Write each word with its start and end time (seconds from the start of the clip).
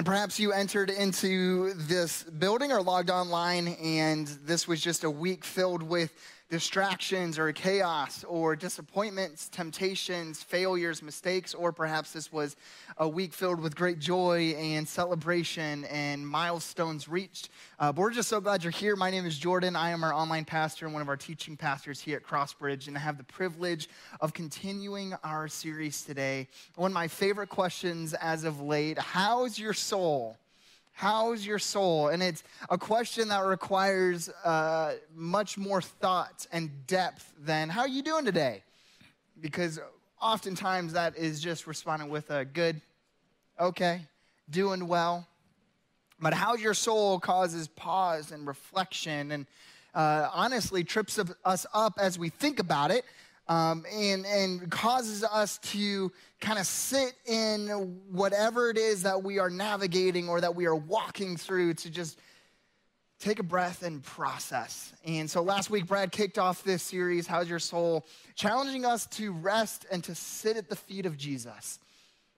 And 0.00 0.06
perhaps 0.06 0.40
you 0.40 0.52
entered 0.52 0.88
into 0.88 1.74
this 1.74 2.22
building 2.22 2.72
or 2.72 2.80
logged 2.80 3.10
online, 3.10 3.68
and 3.82 4.26
this 4.46 4.66
was 4.66 4.80
just 4.80 5.04
a 5.04 5.10
week 5.10 5.44
filled 5.44 5.82
with 5.82 6.10
distractions 6.50 7.38
or 7.38 7.52
chaos 7.52 8.24
or 8.24 8.56
disappointments, 8.56 9.48
temptations, 9.48 10.42
failures, 10.42 11.00
mistakes, 11.00 11.54
or 11.54 11.72
perhaps 11.72 12.12
this 12.12 12.32
was 12.32 12.56
a 12.98 13.08
week 13.08 13.32
filled 13.32 13.60
with 13.60 13.76
great 13.76 14.00
joy 14.00 14.52
and 14.58 14.86
celebration 14.86 15.84
and 15.84 16.26
milestones 16.26 17.08
reached. 17.08 17.50
Uh, 17.78 17.92
but 17.92 18.00
we're 18.00 18.10
just 18.10 18.28
so 18.28 18.40
glad 18.40 18.64
you're 18.64 18.72
here. 18.72 18.96
My 18.96 19.10
name 19.10 19.24
is 19.24 19.38
Jordan. 19.38 19.76
I 19.76 19.90
am 19.90 20.02
our 20.02 20.12
online 20.12 20.44
pastor 20.44 20.86
and 20.86 20.92
one 20.92 21.02
of 21.02 21.08
our 21.08 21.16
teaching 21.16 21.56
pastors 21.56 22.00
here 22.00 22.16
at 22.16 22.24
Crossbridge, 22.24 22.88
and 22.88 22.96
I 22.96 23.00
have 23.00 23.16
the 23.16 23.24
privilege 23.24 23.88
of 24.20 24.34
continuing 24.34 25.14
our 25.22 25.46
series 25.46 26.02
today. 26.02 26.48
One 26.74 26.90
of 26.90 26.94
my 26.94 27.06
favorite 27.06 27.48
questions 27.48 28.12
as 28.14 28.42
of 28.42 28.60
late 28.60 28.98
How's 28.98 29.56
your 29.58 29.72
soul? 29.72 30.36
How's 30.92 31.46
your 31.46 31.58
soul? 31.58 32.08
And 32.08 32.22
it's 32.22 32.42
a 32.68 32.76
question 32.76 33.28
that 33.28 33.40
requires 33.40 34.28
uh, 34.44 34.94
much 35.14 35.56
more 35.56 35.80
thought 35.80 36.46
and 36.52 36.86
depth 36.86 37.32
than 37.38 37.68
how 37.68 37.80
are 37.80 37.88
you 37.88 38.02
doing 38.02 38.24
today? 38.24 38.62
Because 39.40 39.80
oftentimes 40.20 40.92
that 40.92 41.16
is 41.16 41.40
just 41.40 41.66
responding 41.66 42.10
with 42.10 42.30
a 42.30 42.44
good, 42.44 42.80
okay, 43.58 44.02
doing 44.50 44.86
well. 44.86 45.26
But 46.20 46.34
how's 46.34 46.60
your 46.60 46.74
soul 46.74 47.18
causes 47.18 47.66
pause 47.68 48.30
and 48.30 48.46
reflection 48.46 49.32
and 49.32 49.46
uh, 49.94 50.28
honestly 50.32 50.84
trips 50.84 51.18
us 51.44 51.66
up 51.72 51.94
as 51.98 52.18
we 52.18 52.28
think 52.28 52.58
about 52.58 52.90
it 52.90 53.04
um, 53.50 53.84
and, 53.92 54.24
and 54.26 54.70
causes 54.70 55.24
us 55.24 55.58
to 55.58 56.12
kind 56.40 56.56
of 56.56 56.66
sit 56.66 57.14
in 57.26 57.66
whatever 58.12 58.70
it 58.70 58.78
is 58.78 59.02
that 59.02 59.24
we 59.24 59.40
are 59.40 59.50
navigating 59.50 60.28
or 60.28 60.40
that 60.40 60.54
we 60.54 60.66
are 60.66 60.76
walking 60.76 61.36
through 61.36 61.74
to 61.74 61.90
just 61.90 62.20
take 63.18 63.40
a 63.40 63.42
breath 63.42 63.82
and 63.82 64.04
process. 64.04 64.92
And 65.04 65.28
so 65.28 65.42
last 65.42 65.68
week, 65.68 65.86
Brad 65.86 66.12
kicked 66.12 66.38
off 66.38 66.62
this 66.62 66.80
series, 66.80 67.26
How's 67.26 67.50
Your 67.50 67.58
Soul? 67.58 68.06
challenging 68.36 68.86
us 68.86 69.06
to 69.08 69.32
rest 69.32 69.84
and 69.90 70.02
to 70.04 70.14
sit 70.14 70.56
at 70.56 70.68
the 70.68 70.76
feet 70.76 71.04
of 71.04 71.18
Jesus. 71.18 71.80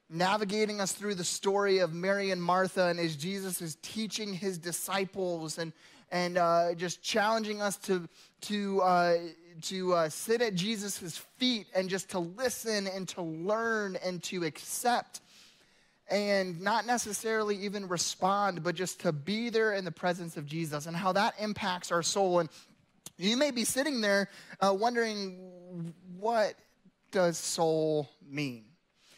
Navigating 0.09 0.81
us 0.81 0.93
through 0.93 1.17
the 1.17 1.25
story 1.25 1.79
of 1.79 1.93
Mary 1.93 2.31
and 2.31 2.43
Martha, 2.43 2.87
and 2.87 2.99
as 2.99 3.17
Jesus 3.17 3.61
is 3.61 3.77
teaching 3.83 4.33
his 4.33 4.57
disciples 4.57 5.59
and, 5.59 5.75
and 6.11 6.39
uh, 6.39 6.75
just 6.75 7.03
challenging 7.03 7.61
us 7.61 7.77
to, 7.77 8.09
to 8.43 8.81
uh, 8.81 9.17
to 9.63 9.95
uh, 9.95 10.09
sit 10.09 10.43
at 10.43 10.55
Jesus' 10.55 11.17
feet 11.39 11.67
and 11.75 11.89
just 11.89 12.11
to 12.11 12.19
listen 12.19 12.87
and 12.87 13.09
to 13.11 13.23
learn 13.23 13.97
and 14.05 14.23
to 14.25 14.45
accept 14.45 15.21
and 16.09 16.61
not 16.61 16.87
necessarily 16.87 17.57
even 17.57 17.89
respond, 17.89 18.63
but 18.63 18.75
just 18.75 19.01
to 19.01 19.13
be 19.13 19.49
there 19.49 19.73
in 19.73 19.85
the 19.85 19.93
presence 19.93 20.37
of 20.37 20.47
Jesus 20.47 20.87
and 20.87 20.97
how 20.97 21.13
that 21.13 21.35
impacts 21.39 21.91
our 21.91 22.03
soul. 22.03 22.41
And 22.41 22.49
you 23.17 23.37
may 23.37 23.51
be 23.51 23.65
sitting 23.65 24.01
there 24.01 24.29
uh, 24.61 24.75
wondering, 24.79 25.95
what 26.19 26.55
does 27.11 27.39
soul 27.39 28.11
mean? 28.29 28.65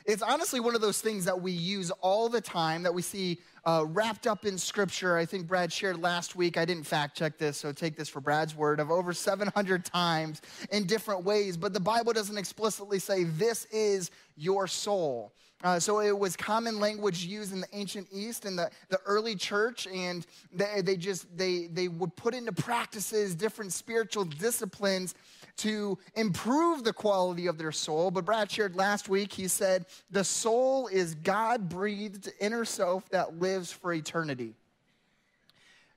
It's 0.04 0.22
honestly 0.22 0.60
one 0.60 0.74
of 0.74 0.82
those 0.82 1.00
things 1.00 1.24
that 1.24 1.40
we 1.40 1.52
use 1.52 1.90
all 1.90 2.28
the 2.28 2.40
time 2.40 2.82
that 2.82 2.94
we 2.94 3.02
see 3.02 3.38
uh, 3.66 3.84
wrapped 3.88 4.26
up 4.26 4.44
in 4.44 4.58
scripture. 4.58 5.16
I 5.16 5.24
think 5.24 5.46
Brad 5.46 5.72
shared 5.72 6.00
last 6.00 6.36
week. 6.36 6.58
I 6.58 6.64
didn't 6.64 6.84
fact 6.84 7.16
check 7.16 7.38
this, 7.38 7.56
so 7.56 7.72
take 7.72 7.96
this 7.96 8.08
for 8.08 8.20
Brad's 8.20 8.54
word 8.54 8.80
of 8.80 8.90
over 8.90 9.12
700 9.12 9.84
times 9.84 10.42
in 10.70 10.86
different 10.86 11.24
ways. 11.24 11.56
But 11.56 11.72
the 11.72 11.80
Bible 11.80 12.12
doesn't 12.12 12.36
explicitly 12.36 12.98
say, 12.98 13.24
This 13.24 13.64
is 13.66 14.10
your 14.36 14.66
soul. 14.66 15.32
Uh, 15.64 15.80
so 15.80 16.00
it 16.00 16.16
was 16.16 16.36
common 16.36 16.78
language 16.78 17.24
used 17.24 17.54
in 17.54 17.60
the 17.62 17.66
ancient 17.72 18.06
East 18.12 18.44
and 18.44 18.58
the, 18.58 18.70
the 18.90 19.00
early 19.06 19.34
church, 19.34 19.86
and 19.86 20.26
they, 20.52 20.82
they 20.82 20.94
just 20.94 21.26
they 21.36 21.68
they 21.68 21.88
would 21.88 22.14
put 22.16 22.34
into 22.34 22.52
practices 22.52 23.34
different 23.34 23.72
spiritual 23.72 24.24
disciplines 24.26 25.14
to 25.56 25.96
improve 26.16 26.84
the 26.84 26.92
quality 26.92 27.46
of 27.46 27.56
their 27.56 27.72
soul. 27.72 28.10
But 28.10 28.26
Brad 28.26 28.50
shared 28.50 28.76
last 28.76 29.08
week, 29.08 29.32
he 29.32 29.48
said, 29.48 29.86
the 30.10 30.24
soul 30.24 30.88
is 30.88 31.14
God 31.14 31.68
breathed 31.68 32.30
inner 32.40 32.64
self 32.64 33.08
that 33.10 33.38
lives 33.38 33.72
for 33.72 33.92
eternity. 33.92 34.54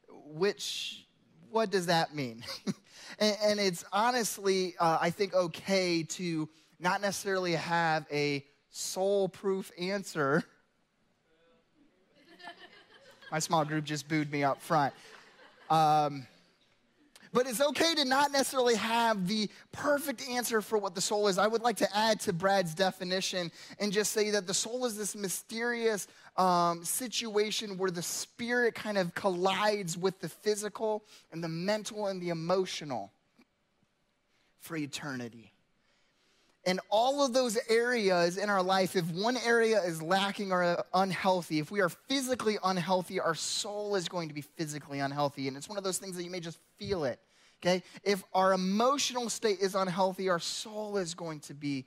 Which, 0.07 1.05
what 1.49 1.71
does 1.71 1.87
that 1.87 2.13
mean? 2.13 2.43
and, 3.19 3.37
and, 3.43 3.59
it's 3.59 3.83
honestly, 3.91 4.75
uh, 4.79 4.99
I 5.01 5.09
think, 5.09 5.33
okay 5.33 6.03
to 6.03 6.47
not 6.79 7.01
necessarily 7.01 7.53
have 7.53 8.05
a 8.11 8.45
soul 8.69 9.29
proof 9.29 9.71
answer. 9.79 10.43
My 13.31 13.39
small 13.39 13.65
group 13.65 13.83
just 13.83 14.07
booed 14.07 14.31
me 14.31 14.43
up 14.43 14.61
front. 14.61 14.93
Um, 15.69 16.25
but 17.33 17.45
it's 17.45 17.61
okay 17.61 17.93
to 17.95 18.05
not 18.05 18.31
necessarily 18.31 18.75
have 18.75 19.27
the 19.27 19.49
perfect 19.71 20.27
answer 20.29 20.61
for 20.61 20.77
what 20.77 20.95
the 20.95 21.01
soul 21.01 21.27
is. 21.27 21.37
I 21.37 21.45
would 21.45 21.61
like 21.61 21.77
to 21.77 21.95
add 21.95 22.19
to 22.21 22.33
Brad's 22.33 22.73
definition 22.73 23.51
and 23.79 23.91
just 23.91 24.13
say 24.13 24.31
that 24.31 24.47
the 24.47 24.53
soul 24.53 24.85
is 24.85 24.97
this 24.97 25.15
mysterious 25.15 26.07
um, 26.37 26.83
situation 26.83 27.77
where 27.77 27.91
the 27.91 28.01
spirit 28.01 28.75
kind 28.75 28.97
of 28.97 29.13
collides 29.13 29.97
with 29.97 30.19
the 30.19 30.29
physical 30.29 31.03
and 31.31 31.43
the 31.43 31.49
mental 31.49 32.07
and 32.07 32.21
the 32.21 32.29
emotional 32.29 33.11
for 34.59 34.77
eternity. 34.77 35.51
And 36.67 36.81
all 36.89 37.25
of 37.25 37.31
those 37.31 37.57
areas 37.69 38.37
in 38.37 38.49
our 38.49 38.61
life, 38.61 38.97
if 38.97 39.09
one 39.11 39.37
area 39.37 39.81
is 39.83 40.01
lacking 40.01 40.51
or 40.51 40.83
unhealthy, 40.93 41.59
if 41.59 41.71
we 41.71 41.79
are 41.79 41.87
physically 41.87 42.57
unhealthy, 42.61 43.21
our 43.21 43.35
soul 43.35 43.95
is 43.95 44.09
going 44.09 44.27
to 44.27 44.33
be 44.33 44.41
physically 44.41 44.99
unhealthy. 44.99 45.47
And 45.47 45.55
it's 45.55 45.69
one 45.69 45.77
of 45.77 45.85
those 45.85 45.97
things 45.97 46.17
that 46.17 46.23
you 46.23 46.29
may 46.29 46.41
just 46.41 46.59
feel 46.77 47.05
it. 47.05 47.21
Okay? 47.63 47.83
If 48.03 48.21
our 48.33 48.51
emotional 48.51 49.29
state 49.29 49.59
is 49.61 49.75
unhealthy, 49.75 50.27
our 50.27 50.41
soul 50.41 50.97
is 50.97 51.13
going 51.13 51.39
to 51.41 51.53
be 51.53 51.85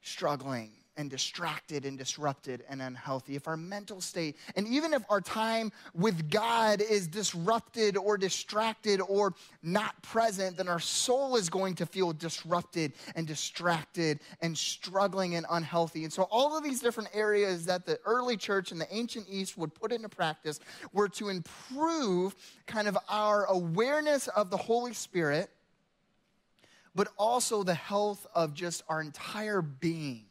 struggling 0.00 0.70
and 0.96 1.10
distracted 1.10 1.84
and 1.84 1.98
disrupted 1.98 2.64
and 2.68 2.80
unhealthy, 2.80 3.36
if 3.36 3.48
our 3.48 3.56
mental 3.56 4.00
state, 4.00 4.36
and 4.56 4.66
even 4.66 4.92
if 4.92 5.02
our 5.08 5.20
time 5.20 5.72
with 5.94 6.30
God 6.30 6.80
is 6.80 7.06
disrupted 7.06 7.96
or 7.96 8.16
distracted 8.16 9.00
or 9.00 9.34
not 9.62 10.00
present, 10.02 10.56
then 10.56 10.68
our 10.68 10.80
soul 10.80 11.36
is 11.36 11.48
going 11.48 11.74
to 11.76 11.86
feel 11.86 12.12
disrupted 12.12 12.92
and 13.14 13.26
distracted 13.26 14.20
and 14.40 14.56
struggling 14.56 15.34
and 15.34 15.46
unhealthy. 15.50 16.04
And 16.04 16.12
so, 16.12 16.24
all 16.24 16.56
of 16.56 16.64
these 16.64 16.80
different 16.80 17.10
areas 17.12 17.66
that 17.66 17.86
the 17.86 17.98
early 18.04 18.36
church 18.36 18.72
and 18.72 18.80
the 18.80 18.92
ancient 18.94 19.26
East 19.28 19.58
would 19.58 19.74
put 19.74 19.92
into 19.92 20.08
practice 20.08 20.60
were 20.92 21.08
to 21.10 21.28
improve 21.28 22.34
kind 22.66 22.88
of 22.88 22.96
our 23.08 23.44
awareness 23.46 24.28
of 24.28 24.50
the 24.50 24.56
Holy 24.56 24.92
Spirit, 24.92 25.50
but 26.94 27.08
also 27.18 27.62
the 27.62 27.74
health 27.74 28.26
of 28.34 28.54
just 28.54 28.82
our 28.88 29.00
entire 29.00 29.62
being. 29.62 30.26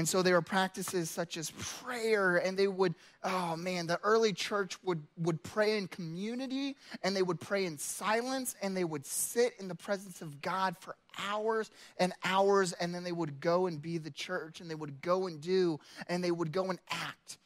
And 0.00 0.08
so 0.08 0.22
there 0.22 0.32
were 0.32 0.40
practices 0.40 1.10
such 1.10 1.36
as 1.36 1.50
prayer, 1.50 2.38
and 2.38 2.58
they 2.58 2.68
would, 2.68 2.94
oh 3.22 3.54
man, 3.54 3.86
the 3.86 4.00
early 4.02 4.32
church 4.32 4.82
would, 4.82 5.02
would 5.18 5.42
pray 5.42 5.76
in 5.76 5.88
community, 5.88 6.74
and 7.02 7.14
they 7.14 7.20
would 7.20 7.38
pray 7.38 7.66
in 7.66 7.76
silence, 7.76 8.56
and 8.62 8.74
they 8.74 8.84
would 8.84 9.04
sit 9.04 9.52
in 9.58 9.68
the 9.68 9.74
presence 9.74 10.22
of 10.22 10.40
God 10.40 10.74
for 10.80 10.96
hours 11.28 11.70
and 11.98 12.14
hours, 12.24 12.72
and 12.72 12.94
then 12.94 13.04
they 13.04 13.12
would 13.12 13.42
go 13.42 13.66
and 13.66 13.82
be 13.82 13.98
the 13.98 14.10
church, 14.10 14.62
and 14.62 14.70
they 14.70 14.74
would 14.74 15.02
go 15.02 15.26
and 15.26 15.38
do, 15.42 15.78
and 16.08 16.24
they 16.24 16.30
would 16.30 16.50
go 16.50 16.70
and 16.70 16.78
act 16.88 17.36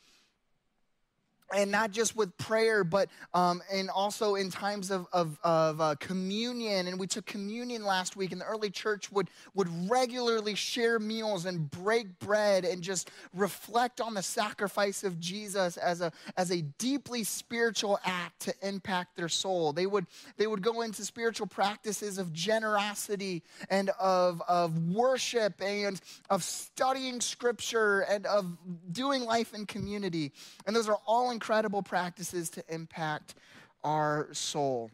and 1.53 1.71
not 1.71 1.91
just 1.91 2.17
with 2.17 2.37
prayer, 2.39 2.85
but 2.85 3.09
um, 3.35 3.63
and 3.71 3.91
also 3.91 4.35
in 4.35 4.51
times 4.51 4.91
of, 4.91 5.07
of, 5.13 5.39
of 5.45 5.81
uh, 5.81 5.95
communion. 6.01 6.89
And 6.89 6.99
we 6.99 7.07
took 7.07 7.27
communion 7.27 7.85
last 7.85 8.17
week, 8.17 8.33
and 8.33 8.41
the 8.41 8.47
early 8.47 8.71
church 8.71 9.13
would, 9.13 9.29
would 9.55 9.69
regularly 9.91 10.55
share 10.55 10.99
meals 10.99 11.45
and 11.45 11.71
break 11.71 12.19
bread 12.19 12.65
and 12.65 12.83
just 12.83 13.11
reflect 13.35 14.01
on 14.01 14.15
the 14.15 14.23
sacrifice 14.23 15.05
of 15.05 15.21
Jesus 15.21 15.77
as 15.77 16.01
a, 16.01 16.13
as 16.37 16.51
a 16.51 16.63
deeply 16.79 17.25
spiritual 17.25 17.99
act 18.05 18.41
to 18.41 18.55
impact 18.63 19.17
their 19.17 19.29
soul. 19.29 19.73
They 19.73 19.87
would, 19.87 20.07
they 20.37 20.47
would 20.47 20.63
go 20.63 20.83
into 20.83 21.05
spiritual 21.05 21.47
practices 21.47 22.19
of 22.19 22.33
generosity 22.33 23.43
and 23.69 23.91
of, 24.01 24.43
of 24.49 24.79
worship 24.89 25.61
and 25.61 26.01
of 26.31 26.43
studying 26.43 27.21
scripture 27.21 28.01
and 28.01 28.27
of 28.27 28.57
doing 28.93 29.25
life 29.25 29.55
in 29.55 29.67
community. 29.67 30.33
And 30.67 30.75
those 30.75 30.89
are 30.89 30.99
all 31.07 31.31
incredible 31.35 31.83
practices 31.83 32.49
to 32.51 32.65
impact 32.69 33.35
our 33.83 34.29
soul. 34.33 34.91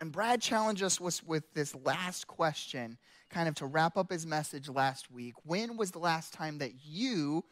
And 0.00 0.12
Brad 0.12 0.42
challenged 0.42 0.82
us 0.82 1.00
with, 1.00 1.44
this 1.54 1.74
last 1.84 2.26
question, 2.26 2.98
kind 3.30 3.48
of 3.48 3.54
to 3.56 3.66
wrap 3.66 3.96
up 3.96 4.10
his 4.10 4.26
message 4.26 4.68
last 4.68 5.10
week. 5.10 5.34
When 5.44 5.76
was 5.76 5.92
the 5.92 5.98
last 5.98 6.34
time 6.34 6.58
that 6.58 6.72
you 6.84 7.44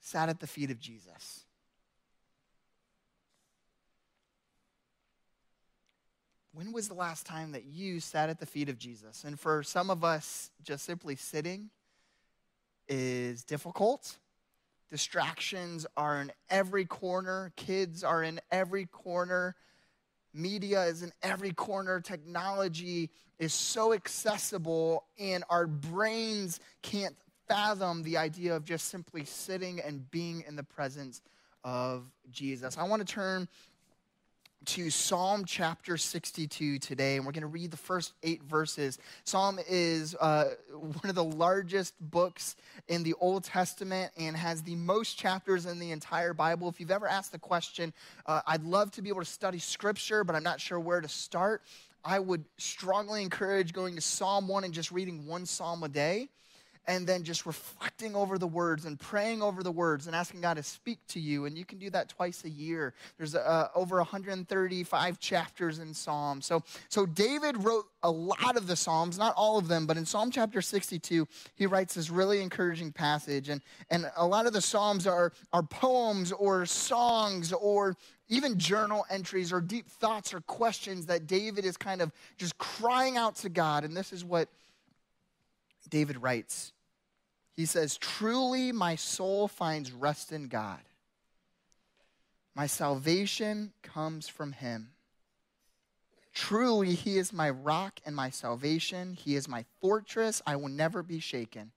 sat 0.00 0.28
at 0.28 0.40
the 0.40 0.46
feet 0.46 0.70
of 0.70 0.78
Jesus? 0.78 1.44
When 6.52 6.72
was 6.72 6.86
the 6.86 6.94
last 6.94 7.26
time 7.26 7.50
that 7.52 7.64
you 7.64 7.98
sat 7.98 8.30
at 8.30 8.38
the 8.38 8.46
feet 8.46 8.68
of 8.68 8.78
Jesus? 8.78 9.24
And 9.24 9.38
for 9.38 9.64
some 9.64 9.90
of 9.90 10.04
us, 10.04 10.50
just 10.62 10.84
simply 10.84 11.16
sitting 11.16 11.70
is 12.88 13.42
difficult 13.42 14.16
Distractions 14.90 15.86
are 15.96 16.20
in 16.20 16.30
every 16.50 16.84
corner, 16.84 17.52
kids 17.56 18.04
are 18.04 18.22
in 18.22 18.40
every 18.50 18.86
corner, 18.86 19.56
media 20.32 20.84
is 20.84 21.02
in 21.02 21.12
every 21.22 21.52
corner, 21.52 22.00
technology 22.00 23.10
is 23.38 23.52
so 23.52 23.92
accessible, 23.92 25.04
and 25.18 25.44
our 25.50 25.66
brains 25.66 26.60
can't 26.82 27.16
fathom 27.48 28.02
the 28.02 28.16
idea 28.16 28.54
of 28.54 28.64
just 28.64 28.88
simply 28.88 29.24
sitting 29.24 29.80
and 29.80 30.10
being 30.10 30.44
in 30.46 30.56
the 30.56 30.62
presence 30.62 31.20
of 31.62 32.04
Jesus. 32.30 32.78
I 32.78 32.84
want 32.84 33.06
to 33.06 33.12
turn 33.12 33.48
to 34.66 34.88
Psalm 34.88 35.44
chapter 35.44 35.96
62 35.96 36.78
today, 36.78 37.16
and 37.16 37.26
we're 37.26 37.32
going 37.32 37.42
to 37.42 37.46
read 37.46 37.70
the 37.70 37.76
first 37.76 38.12
eight 38.22 38.42
verses. 38.42 38.98
Psalm 39.24 39.58
is 39.68 40.14
uh, 40.20 40.50
one 40.72 41.08
of 41.08 41.14
the 41.14 41.24
largest 41.24 41.94
books 42.00 42.56
in 42.88 43.02
the 43.02 43.14
Old 43.20 43.44
Testament 43.44 44.12
and 44.16 44.36
has 44.36 44.62
the 44.62 44.74
most 44.76 45.18
chapters 45.18 45.66
in 45.66 45.78
the 45.78 45.90
entire 45.90 46.32
Bible. 46.32 46.68
If 46.68 46.80
you've 46.80 46.90
ever 46.90 47.06
asked 47.06 47.32
the 47.32 47.38
question, 47.38 47.92
uh, 48.26 48.40
I'd 48.46 48.64
love 48.64 48.90
to 48.92 49.02
be 49.02 49.08
able 49.08 49.20
to 49.20 49.26
study 49.26 49.58
scripture, 49.58 50.24
but 50.24 50.34
I'm 50.34 50.42
not 50.42 50.60
sure 50.60 50.80
where 50.80 51.00
to 51.00 51.08
start, 51.08 51.62
I 52.04 52.18
would 52.18 52.44
strongly 52.58 53.22
encourage 53.22 53.72
going 53.72 53.94
to 53.96 54.00
Psalm 54.00 54.48
1 54.48 54.64
and 54.64 54.72
just 54.72 54.92
reading 54.92 55.26
one 55.26 55.46
psalm 55.46 55.82
a 55.82 55.88
day 55.88 56.28
and 56.86 57.06
then 57.06 57.24
just 57.24 57.46
reflecting 57.46 58.14
over 58.14 58.36
the 58.36 58.46
words 58.46 58.84
and 58.84 59.00
praying 59.00 59.42
over 59.42 59.62
the 59.62 59.70
words 59.70 60.06
and 60.06 60.14
asking 60.14 60.42
God 60.42 60.54
to 60.54 60.62
speak 60.62 60.98
to 61.08 61.20
you. 61.20 61.46
And 61.46 61.56
you 61.56 61.64
can 61.64 61.78
do 61.78 61.88
that 61.90 62.08
twice 62.08 62.44
a 62.44 62.50
year. 62.50 62.92
There's 63.16 63.34
uh, 63.34 63.68
over 63.74 63.96
135 63.96 65.18
chapters 65.18 65.78
in 65.78 65.94
Psalms. 65.94 66.44
So, 66.44 66.62
so 66.88 67.06
David 67.06 67.62
wrote 67.64 67.86
a 68.02 68.10
lot 68.10 68.56
of 68.56 68.66
the 68.66 68.76
Psalms, 68.76 69.18
not 69.18 69.34
all 69.36 69.56
of 69.56 69.68
them, 69.68 69.86
but 69.86 69.96
in 69.96 70.04
Psalm 70.04 70.30
chapter 70.30 70.60
62, 70.60 71.26
he 71.54 71.66
writes 71.66 71.94
this 71.94 72.10
really 72.10 72.42
encouraging 72.42 72.92
passage. 72.92 73.48
And, 73.48 73.62
and 73.90 74.10
a 74.16 74.26
lot 74.26 74.46
of 74.46 74.52
the 74.52 74.60
Psalms 74.60 75.06
are, 75.06 75.32
are 75.52 75.62
poems 75.62 76.32
or 76.32 76.66
songs 76.66 77.52
or 77.52 77.96
even 78.28 78.58
journal 78.58 79.06
entries 79.10 79.52
or 79.52 79.60
deep 79.60 79.88
thoughts 79.88 80.34
or 80.34 80.40
questions 80.42 81.06
that 81.06 81.26
David 81.26 81.64
is 81.64 81.76
kind 81.76 82.02
of 82.02 82.12
just 82.36 82.58
crying 82.58 83.16
out 83.16 83.36
to 83.36 83.48
God. 83.48 83.84
And 83.84 83.96
this 83.96 84.12
is 84.12 84.24
what 84.24 84.48
David 85.88 86.22
writes 86.22 86.73
he 87.54 87.66
says, 87.66 87.96
Truly 87.96 88.72
my 88.72 88.96
soul 88.96 89.48
finds 89.48 89.92
rest 89.92 90.32
in 90.32 90.48
God. 90.48 90.80
My 92.54 92.66
salvation 92.66 93.72
comes 93.82 94.28
from 94.28 94.52
him. 94.52 94.90
Truly, 96.32 96.94
he 96.94 97.16
is 97.16 97.32
my 97.32 97.50
rock 97.50 98.00
and 98.04 98.14
my 98.14 98.30
salvation. 98.30 99.14
He 99.14 99.36
is 99.36 99.48
my 99.48 99.64
fortress. 99.80 100.42
I 100.46 100.56
will 100.56 100.68
never 100.68 101.02
be 101.02 101.20
shaken. 101.20 101.70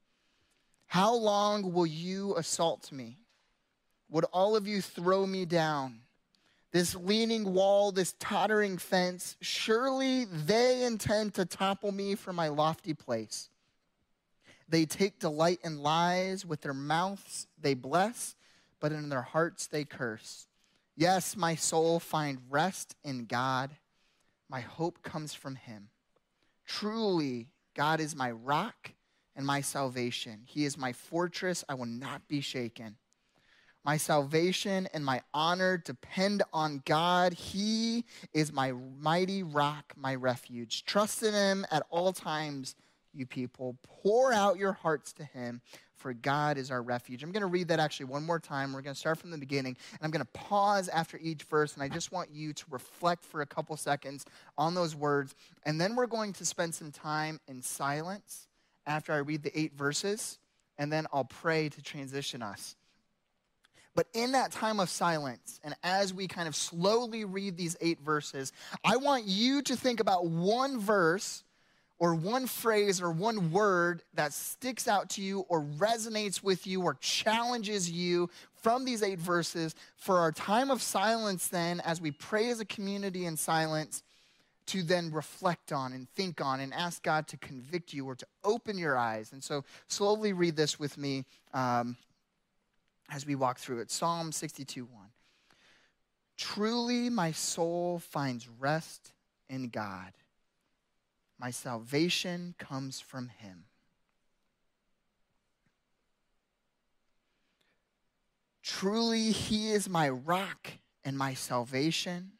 How 0.88 1.14
long 1.14 1.74
will 1.74 1.86
you 1.86 2.36
assault 2.36 2.92
me? 2.92 3.20
Would 4.10 4.26
all 4.26 4.56
of 4.56 4.68
you 4.68 4.82
throw 4.82 5.28
me 5.28 5.46
down? 5.46 6.00
This 6.72 6.96
leaning 6.96 7.54
wall, 7.54 7.92
this 7.92 8.14
tottering 8.20 8.78
fence, 8.78 9.38
surely 9.42 10.26
they 10.26 10.84
intend 10.84 11.36
to 11.36 11.46
topple 11.46 11.92
me 11.92 12.16
from 12.16 12.36
my 12.36 12.48
lofty 12.48 12.94
place. 12.94 13.50
They 14.70 14.86
take 14.86 15.20
delight 15.20 15.60
in 15.64 15.82
lies. 15.82 16.46
With 16.46 16.62
their 16.62 16.74
mouths 16.74 17.48
they 17.60 17.74
bless, 17.74 18.36
but 18.80 18.92
in 18.92 19.10
their 19.10 19.22
hearts 19.22 19.68
they 19.68 19.86
curse. 19.86 20.48
Yes, 20.96 21.38
my 21.38 21.56
soul 21.56 22.00
find 22.00 22.40
rest 22.50 22.96
in 23.04 23.26
God. 23.26 23.72
My 24.50 24.62
hope 24.62 25.04
comes 25.04 25.34
from 25.34 25.56
him. 25.56 25.90
Truly, 26.66 27.48
God 27.76 28.00
is 28.00 28.16
my 28.16 28.32
rock 28.32 28.94
and 29.36 29.46
my 29.46 29.62
salvation. 29.62 30.42
He 30.46 30.66
is 30.66 30.78
my 30.78 30.94
fortress. 30.94 31.64
I 31.70 31.76
will 31.76 31.86
not 31.86 32.28
be 32.28 32.42
shaken. 32.42 32.98
My 33.86 33.96
salvation 33.96 34.88
and 34.94 35.06
my 35.06 35.22
honor 35.34 35.78
depend 35.78 36.44
on 36.52 36.82
God. 36.84 37.32
He 37.34 38.04
is 38.34 38.52
my 38.52 38.74
mighty 39.00 39.44
rock, 39.44 39.94
my 39.96 40.16
refuge. 40.16 40.84
Trust 40.84 41.24
in 41.24 41.34
him 41.34 41.66
at 41.72 41.86
all 41.90 42.12
times 42.12 42.76
you 43.14 43.26
people. 43.26 43.78
Pour 43.84 44.32
out 44.32 44.58
your 44.58 44.74
hearts 44.74 45.14
to 45.14 45.24
him, 45.24 45.62
for 45.96 46.14
God 46.14 46.58
is 46.58 46.72
our 46.72 46.82
refuge. 46.82 47.24
I'm 47.24 47.32
going 47.32 47.42
to 47.42 47.48
read 47.48 47.70
that 47.70 47.80
actually 47.80 48.08
one 48.08 48.26
more 48.26 48.40
time. 48.40 48.74
We're 48.74 48.82
going 48.82 48.94
to 48.94 49.00
start 49.00 49.18
from 49.18 49.32
the 49.32 49.38
beginning, 49.38 49.76
and 49.92 50.00
I'm 50.02 50.12
going 50.12 50.26
to 50.26 50.32
pause 50.32 50.88
after 50.90 51.18
each 51.18 51.44
verse, 51.44 51.74
and 51.74 51.84
I 51.84 51.90
just 51.90 52.12
want 52.12 52.30
you 52.32 52.54
to 52.54 52.66
reflect 52.70 53.26
for 53.26 53.42
a 53.42 53.46
couple 53.46 53.76
seconds 53.78 54.26
on 54.58 54.76
those 54.76 54.96
words. 54.96 55.36
And 55.64 55.82
then 55.82 55.96
we're 55.96 56.08
going 56.08 56.34
to 56.34 56.46
spend 56.46 56.76
some 56.76 56.92
time 56.92 57.40
in 57.48 57.62
silence 57.62 58.48
after 58.86 59.12
I 59.12 59.18
read 59.18 59.44
the 59.44 59.60
eight 59.60 59.74
verses, 59.74 60.40
and 60.78 60.92
then 60.92 61.08
I'll 61.12 61.26
pray 61.26 61.70
to 61.70 61.82
transition 61.82 62.42
us. 62.42 62.76
But 63.96 64.06
in 64.14 64.34
that 64.34 64.52
time 64.52 64.80
of 64.80 64.92
silence, 64.92 65.60
and 65.64 65.76
as 65.82 66.14
we 66.14 66.28
kind 66.28 66.48
of 66.48 66.56
slowly 66.56 67.26
read 67.26 67.58
these 67.58 67.76
eight 67.82 68.00
verses, 68.00 68.54
I 68.86 68.98
want 68.98 69.26
you 69.26 69.64
to 69.64 69.76
think 69.76 70.00
about 70.00 70.28
one 70.28 70.80
verse 70.80 71.44
or 72.00 72.14
one 72.14 72.46
phrase 72.46 73.02
or 73.02 73.12
one 73.12 73.52
word 73.52 74.04
that 74.14 74.32
sticks 74.34 74.88
out 74.88 75.10
to 75.12 75.22
you 75.22 75.42
or 75.50 75.62
resonates 75.62 76.44
with 76.44 76.68
you 76.68 76.82
or 76.84 76.96
challenges 76.96 77.90
you 77.90 78.30
from 78.62 78.86
these 78.86 79.02
eight 79.02 79.20
verses 79.20 79.76
for 79.96 80.20
our 80.20 80.32
time 80.32 80.70
of 80.70 80.82
silence, 80.82 81.48
then, 81.48 81.80
as 81.82 82.00
we 82.00 82.12
pray 82.12 82.50
as 82.50 82.60
a 82.60 82.66
community 82.66 83.26
in 83.26 83.38
silence, 83.38 84.04
to 84.68 84.84
then 84.84 85.12
reflect 85.12 85.72
on 85.72 85.94
and 85.94 86.10
think 86.10 86.42
on 86.42 86.60
and 86.60 86.74
ask 86.74 87.02
God 87.02 87.28
to 87.30 87.38
convict 87.38 87.94
you 87.94 88.06
or 88.06 88.16
to 88.16 88.28
open 88.44 88.78
your 88.78 88.98
eyes. 88.98 89.32
And 89.32 89.44
so, 89.44 89.64
slowly 89.88 90.34
read 90.34 90.56
this 90.56 90.78
with 90.78 90.98
me 90.98 91.26
um, 91.54 91.96
as 93.10 93.26
we 93.26 93.36
walk 93.36 93.58
through 93.58 93.80
it. 93.80 93.90
Psalm 93.90 94.32
62 94.32 94.84
1. 94.84 94.92
Truly, 96.36 97.10
my 97.10 97.32
soul 97.32 98.00
finds 98.00 98.48
rest 98.60 99.14
in 99.50 99.70
God 99.70 100.12
my 101.40 101.52
salvation 101.52 102.56
comes 102.58 103.00
from 103.00 103.30
him. 103.30 103.66
Truly, 108.64 109.32
he 109.32 109.72
is 109.72 109.88
my 109.88 110.10
rock 110.10 110.72
and 111.06 111.18
my 111.18 111.34
salvation. 111.34 112.34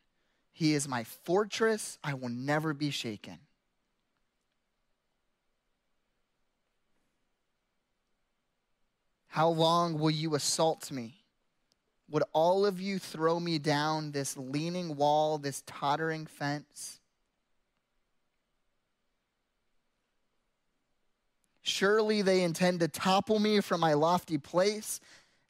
He 0.52 0.74
is 0.74 0.88
my 0.88 1.04
fortress. 1.04 1.98
I 2.04 2.16
will 2.16 2.30
never 2.30 2.74
be 2.74 2.90
shaken. 2.90 3.40
How 9.28 9.50
long 9.50 10.00
will 10.00 10.10
you 10.10 10.34
assault 10.36 10.92
me? 10.92 11.24
Would 12.10 12.24
all 12.34 12.66
of 12.66 12.82
you 12.82 12.98
throw 12.98 13.40
me 13.40 13.60
down 13.60 14.12
this 14.12 14.36
leaning 14.36 14.96
wall, 14.96 15.38
this 15.38 15.62
tottering 15.68 16.26
fence? 16.26 16.97
Surely 21.68 22.22
they 22.22 22.44
intend 22.44 22.80
to 22.80 22.88
topple 22.88 23.40
me 23.40 23.60
from 23.60 23.82
my 23.82 23.94
lofty 23.94 24.38
place. 24.38 25.02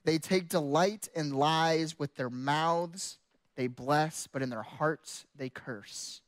They 0.03 0.17
take 0.17 0.49
delight 0.49 1.07
in 1.13 1.35
lies 1.35 1.99
with 1.99 2.15
their 2.15 2.31
mouths. 2.31 3.19
They 3.55 3.67
bless, 3.67 4.25
but 4.25 4.41
in 4.41 4.49
their 4.49 4.63
hearts 4.63 5.27
they 5.35 5.49
curse. 5.49 6.21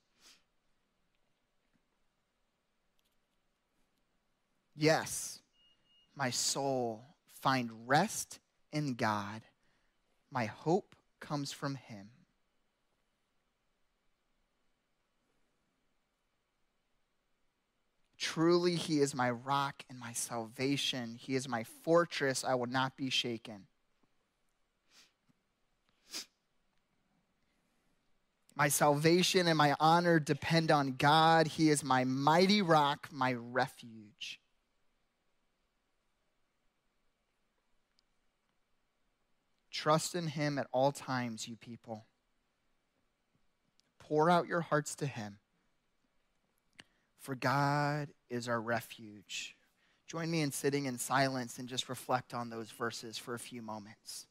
Yes, 4.75 5.39
my 6.15 6.29
soul 6.29 7.01
find 7.41 7.72
rest 7.88 8.39
in 8.72 8.93
God. 8.93 9.41
My 10.31 10.46
hope 10.46 10.96
comes 11.19 11.51
from 11.51 11.74
him. 11.74 12.10
Truly, 18.33 18.75
he 18.75 19.00
is 19.00 19.15
my 19.15 19.31
rock 19.31 19.83
and 19.89 19.98
my 19.98 20.13
salvation. 20.13 21.17
He 21.19 21.33
is 21.33 21.50
my 21.50 21.63
fortress. 21.63 22.43
I 22.43 22.53
will 22.53 22.67
not 22.67 22.95
be 22.95 23.09
shaken. 23.09 23.65
My 28.55 28.67
salvation 28.67 29.48
and 29.48 29.57
my 29.57 29.74
honor 29.79 30.19
depend 30.19 30.69
on 30.69 30.93
God. 30.93 31.48
He 31.48 31.71
is 31.71 31.83
my 31.83 32.03
mighty 32.03 32.62
rock, 32.62 33.07
my 33.12 33.33
refuge. 33.33 34.39
Trust 39.71 40.13
in 40.13 40.27
him 40.27 40.59
at 40.59 40.67
all 40.71 40.91
times, 40.91 41.48
you 41.48 41.55
people. 41.55 42.05
Pour 43.98 44.29
out 44.29 44.45
your 44.45 44.62
hearts 44.62 44.93
to 44.98 45.07
him 45.07 45.39
for 47.19 47.35
God 47.35 48.09
is 48.29 48.47
our 48.47 48.61
refuge. 48.61 49.55
Join 50.07 50.31
me 50.31 50.41
in 50.41 50.51
sitting 50.51 50.85
in 50.85 50.97
silence 50.97 51.59
and 51.59 51.67
just 51.69 51.89
reflect 51.89 52.33
on 52.33 52.49
those 52.49 52.71
verses 52.71 53.17
for 53.17 53.35
a 53.35 53.39
few 53.39 53.61
moments. 53.61 54.25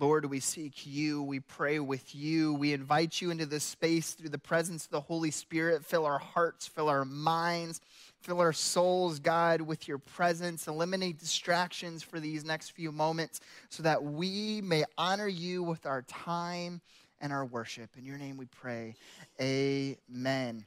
Lord, 0.00 0.24
we 0.24 0.40
seek 0.40 0.86
you. 0.86 1.22
We 1.22 1.40
pray 1.40 1.78
with 1.78 2.14
you. 2.14 2.54
We 2.54 2.72
invite 2.72 3.20
you 3.20 3.30
into 3.30 3.44
this 3.44 3.64
space 3.64 4.14
through 4.14 4.30
the 4.30 4.38
presence 4.38 4.86
of 4.86 4.90
the 4.90 5.00
Holy 5.00 5.30
Spirit. 5.30 5.84
Fill 5.84 6.06
our 6.06 6.18
hearts, 6.18 6.66
fill 6.66 6.88
our 6.88 7.04
minds, 7.04 7.82
fill 8.22 8.40
our 8.40 8.54
souls, 8.54 9.18
God, 9.18 9.60
with 9.60 9.86
your 9.86 9.98
presence. 9.98 10.66
Eliminate 10.68 11.18
distractions 11.18 12.02
for 12.02 12.18
these 12.18 12.46
next 12.46 12.70
few 12.70 12.90
moments 12.90 13.40
so 13.68 13.82
that 13.82 14.02
we 14.02 14.62
may 14.62 14.84
honor 14.96 15.28
you 15.28 15.62
with 15.62 15.84
our 15.84 16.00
time 16.02 16.80
and 17.20 17.30
our 17.30 17.44
worship. 17.44 17.90
In 17.98 18.06
your 18.06 18.16
name 18.16 18.38
we 18.38 18.46
pray. 18.46 18.94
Amen. 19.38 20.64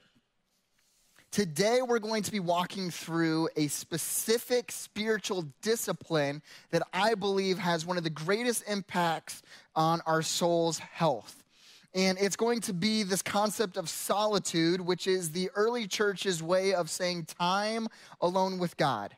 Today, 1.33 1.81
we're 1.81 1.97
going 1.97 2.21
to 2.21 2.31
be 2.31 2.39
walking 2.39 2.91
through 2.91 3.49
a 3.55 3.65
specific 3.65 4.71
spiritual 4.71 5.47
discipline 5.63 6.43
that 6.69 6.83
I 6.93 7.15
believe 7.15 7.57
has 7.57 7.87
one 7.87 7.97
of 7.97 8.03
the 8.03 8.11
greatest 8.11 8.63
impacts 8.67 9.41
on 9.75 10.01
our 10.05 10.21
soul's 10.21 10.77
health. 10.77 11.43
And 11.95 12.19
it's 12.21 12.35
going 12.35 12.59
to 12.61 12.73
be 12.73 13.01
this 13.01 13.23
concept 13.23 13.77
of 13.77 13.89
solitude, 13.89 14.79
which 14.79 15.07
is 15.07 15.31
the 15.31 15.49
early 15.55 15.87
church's 15.87 16.43
way 16.43 16.75
of 16.75 16.91
saying 16.91 17.25
time 17.39 17.87
alone 18.21 18.59
with 18.59 18.77
God. 18.77 19.15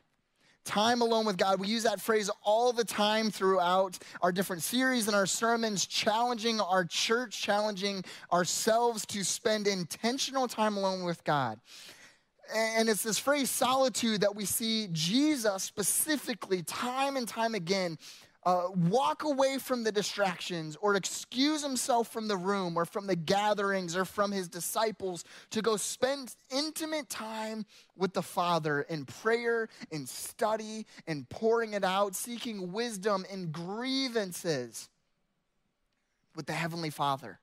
Time 0.64 1.02
alone 1.02 1.26
with 1.26 1.36
God. 1.36 1.60
We 1.60 1.68
use 1.68 1.84
that 1.84 2.00
phrase 2.00 2.32
all 2.44 2.72
the 2.72 2.86
time 2.86 3.30
throughout 3.30 4.00
our 4.22 4.32
different 4.32 4.64
series 4.64 5.08
and 5.08 5.16
our 5.18 5.28
sermons, 5.28 5.86
challenging 5.86 6.62
our 6.62 6.86
church, 6.86 7.42
challenging 7.42 8.06
ourselves 8.32 9.06
to 9.08 9.26
spend 9.26 9.68
intentional 9.68 10.48
time 10.48 10.78
alone 10.78 11.04
with 11.04 11.22
God. 11.26 11.60
And 12.54 12.90
it's 12.90 13.04
this 13.04 13.18
phrase 13.18 13.50
solitude 13.50 14.22
that 14.22 14.36
we 14.36 14.46
see 14.46 14.88
Jesus 14.92 15.64
specifically, 15.64 16.64
time 16.64 17.18
and 17.18 17.28
time 17.28 17.56
again, 17.56 17.98
uh, 18.46 18.68
walk 18.76 19.24
away 19.24 19.58
from 19.58 19.84
the 19.84 19.92
distractions 19.92 20.78
or 20.80 20.96
excuse 20.96 21.64
himself 21.64 22.12
from 22.12 22.28
the 22.28 22.38
room 22.38 22.78
or 22.78 22.86
from 22.86 23.08
the 23.08 23.16
gatherings 23.16 23.96
or 23.96 24.06
from 24.06 24.32
his 24.32 24.48
disciples 24.48 25.24
to 25.50 25.64
go 25.64 25.78
spend 25.78 26.36
intimate 26.52 27.10
time 27.10 27.66
with 27.98 28.14
the 28.14 28.22
Father 28.22 28.82
in 28.82 29.06
prayer, 29.06 29.68
in 29.90 30.06
study, 30.06 30.86
in 31.08 31.26
pouring 31.26 31.74
it 31.74 31.84
out, 31.84 32.16
seeking 32.16 32.72
wisdom 32.72 33.26
in 33.32 33.50
grievances 33.50 34.90
with 36.36 36.46
the 36.46 36.54
Heavenly 36.54 36.92
Father. 36.92 37.40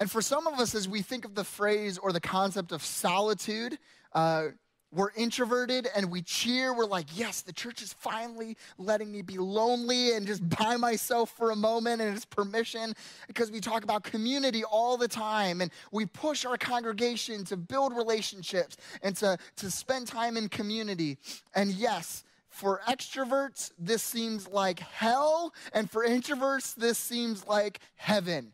And 0.00 0.10
for 0.10 0.22
some 0.22 0.46
of 0.46 0.58
us, 0.60 0.74
as 0.74 0.88
we 0.88 1.02
think 1.02 1.24
of 1.24 1.34
the 1.34 1.44
phrase 1.44 1.98
or 1.98 2.12
the 2.12 2.20
concept 2.20 2.72
of 2.72 2.82
solitude, 2.82 3.78
uh, 4.12 4.48
we're 4.90 5.10
introverted 5.16 5.86
and 5.94 6.10
we 6.10 6.22
cheer. 6.22 6.74
We're 6.74 6.86
like, 6.86 7.06
yes, 7.14 7.42
the 7.42 7.52
church 7.52 7.82
is 7.82 7.92
finally 7.92 8.56
letting 8.78 9.12
me 9.12 9.20
be 9.20 9.36
lonely 9.36 10.14
and 10.14 10.26
just 10.26 10.46
by 10.58 10.76
myself 10.76 11.30
for 11.36 11.50
a 11.50 11.56
moment 11.56 12.00
and 12.00 12.16
it's 12.16 12.24
permission 12.24 12.94
because 13.26 13.50
we 13.50 13.60
talk 13.60 13.84
about 13.84 14.02
community 14.02 14.64
all 14.64 14.96
the 14.96 15.08
time 15.08 15.60
and 15.60 15.70
we 15.92 16.06
push 16.06 16.44
our 16.44 16.56
congregation 16.56 17.44
to 17.44 17.56
build 17.56 17.94
relationships 17.94 18.76
and 19.02 19.14
to, 19.16 19.36
to 19.56 19.70
spend 19.70 20.06
time 20.06 20.36
in 20.36 20.48
community. 20.48 21.18
And 21.54 21.70
yes, 21.70 22.24
for 22.48 22.80
extroverts, 22.88 23.72
this 23.78 24.02
seems 24.02 24.48
like 24.48 24.80
hell, 24.80 25.52
and 25.72 25.88
for 25.88 26.06
introverts, 26.06 26.74
this 26.74 26.98
seems 26.98 27.46
like 27.46 27.78
heaven 27.94 28.52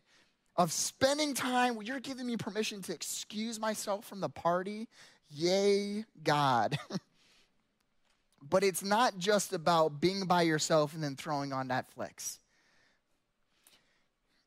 of 0.57 0.71
spending 0.71 1.33
time. 1.33 1.81
You're 1.81 1.99
giving 1.99 2.27
me 2.27 2.37
permission 2.37 2.81
to 2.83 2.93
excuse 2.93 3.59
myself 3.59 4.05
from 4.05 4.19
the 4.19 4.29
party 4.29 4.87
Yay, 5.31 6.05
God. 6.23 6.77
but 8.49 8.63
it's 8.63 8.83
not 8.83 9.17
just 9.17 9.53
about 9.53 9.99
being 9.99 10.25
by 10.25 10.43
yourself 10.43 10.93
and 10.93 11.03
then 11.03 11.15
throwing 11.15 11.51
on 11.53 11.67
Netflix. 11.67 12.37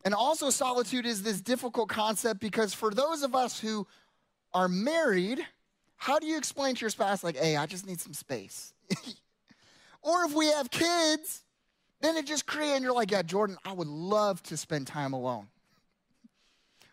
And 0.04 0.14
also, 0.14 0.50
solitude 0.50 1.04
is 1.04 1.22
this 1.22 1.40
difficult 1.40 1.88
concept 1.88 2.40
because 2.40 2.72
for 2.72 2.90
those 2.90 3.22
of 3.22 3.34
us 3.34 3.60
who 3.60 3.86
are 4.54 4.68
married, 4.68 5.44
how 5.96 6.18
do 6.18 6.26
you 6.26 6.38
explain 6.38 6.74
to 6.76 6.80
your 6.80 6.90
spouse, 6.90 7.24
like, 7.24 7.36
hey, 7.36 7.56
I 7.56 7.66
just 7.66 7.86
need 7.86 8.00
some 8.00 8.14
space? 8.14 8.72
or 10.02 10.24
if 10.24 10.34
we 10.34 10.46
have 10.46 10.70
kids, 10.70 11.42
then 12.00 12.16
it 12.16 12.26
just 12.26 12.46
creates, 12.46 12.76
and 12.76 12.84
you're 12.84 12.94
like, 12.94 13.10
yeah, 13.10 13.22
Jordan, 13.22 13.58
I 13.64 13.72
would 13.72 13.88
love 13.88 14.42
to 14.44 14.56
spend 14.56 14.86
time 14.86 15.12
alone. 15.12 15.48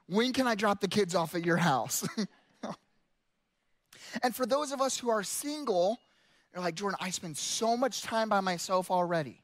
When 0.07 0.33
can 0.33 0.47
I 0.47 0.55
drop 0.55 0.81
the 0.81 0.87
kids 0.87 1.15
off 1.15 1.35
at 1.35 1.45
your 1.45 1.57
house? 1.57 2.07
And 4.24 4.36
for 4.36 4.45
those 4.45 4.72
of 4.72 4.81
us 4.81 4.98
who 4.98 5.10
are 5.10 5.24
single, 5.24 6.00
you're 6.53 6.63
like, 6.63 6.75
Jordan, 6.75 6.98
I 7.01 7.10
spend 7.10 7.38
so 7.38 7.75
much 7.75 8.01
time 8.01 8.29
by 8.29 8.39
myself 8.39 8.89
already. 8.89 9.41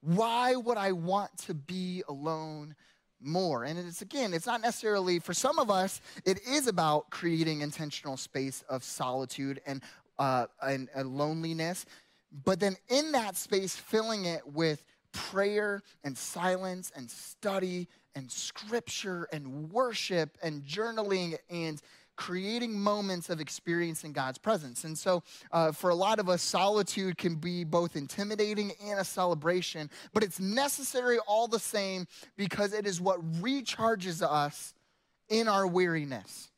Why 0.00 0.54
would 0.56 0.76
I 0.76 0.92
want 0.92 1.36
to 1.46 1.54
be 1.54 2.02
alone 2.08 2.74
more? 3.20 3.64
And 3.64 3.78
it's 3.78 4.02
again, 4.02 4.34
it's 4.34 4.46
not 4.46 4.60
necessarily, 4.60 5.18
for 5.18 5.34
some 5.34 5.58
of 5.58 5.70
us, 5.70 6.00
it 6.24 6.40
is 6.46 6.66
about 6.66 7.10
creating 7.10 7.60
intentional 7.60 8.16
space 8.16 8.62
of 8.68 8.84
solitude 8.84 9.60
and, 9.66 9.82
uh, 10.18 10.46
and, 10.62 10.88
and 10.94 11.16
loneliness. 11.16 11.86
But 12.44 12.60
then 12.60 12.76
in 12.88 13.12
that 13.12 13.36
space, 13.36 13.76
filling 13.76 14.24
it 14.24 14.46
with 14.46 14.84
prayer 15.12 15.82
and 16.02 16.18
silence 16.18 16.90
and 16.96 17.10
study 17.10 17.88
and 18.14 18.30
scripture 18.30 19.28
and 19.32 19.70
worship 19.70 20.36
and 20.42 20.62
journaling 20.64 21.36
and 21.48 21.80
creating 22.16 22.78
moments 22.78 23.30
of 23.30 23.40
experiencing 23.40 24.12
God's 24.12 24.38
presence. 24.38 24.84
And 24.84 24.96
so, 24.96 25.22
uh, 25.52 25.72
for 25.72 25.90
a 25.90 25.94
lot 25.94 26.18
of 26.18 26.28
us, 26.28 26.42
solitude 26.42 27.18
can 27.18 27.36
be 27.36 27.64
both 27.64 27.96
intimidating 27.96 28.72
and 28.84 29.00
a 29.00 29.04
celebration, 29.04 29.90
but 30.12 30.22
it's 30.22 30.40
necessary 30.40 31.18
all 31.26 31.48
the 31.48 31.58
same 31.58 32.06
because 32.36 32.72
it 32.72 32.86
is 32.86 33.00
what 33.00 33.20
recharges 33.40 34.22
us 34.22 34.74
in 35.28 35.48
our 35.48 35.66
weariness. 35.66 36.50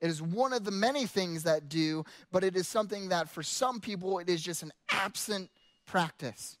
It 0.00 0.10
is 0.10 0.22
one 0.22 0.52
of 0.52 0.64
the 0.64 0.70
many 0.70 1.06
things 1.06 1.42
that 1.42 1.68
do, 1.68 2.04
but 2.30 2.44
it 2.44 2.56
is 2.56 2.68
something 2.68 3.08
that 3.08 3.28
for 3.28 3.42
some 3.42 3.80
people, 3.80 4.18
it 4.18 4.28
is 4.28 4.42
just 4.42 4.62
an 4.62 4.72
absent 4.90 5.50
practice 5.86 6.58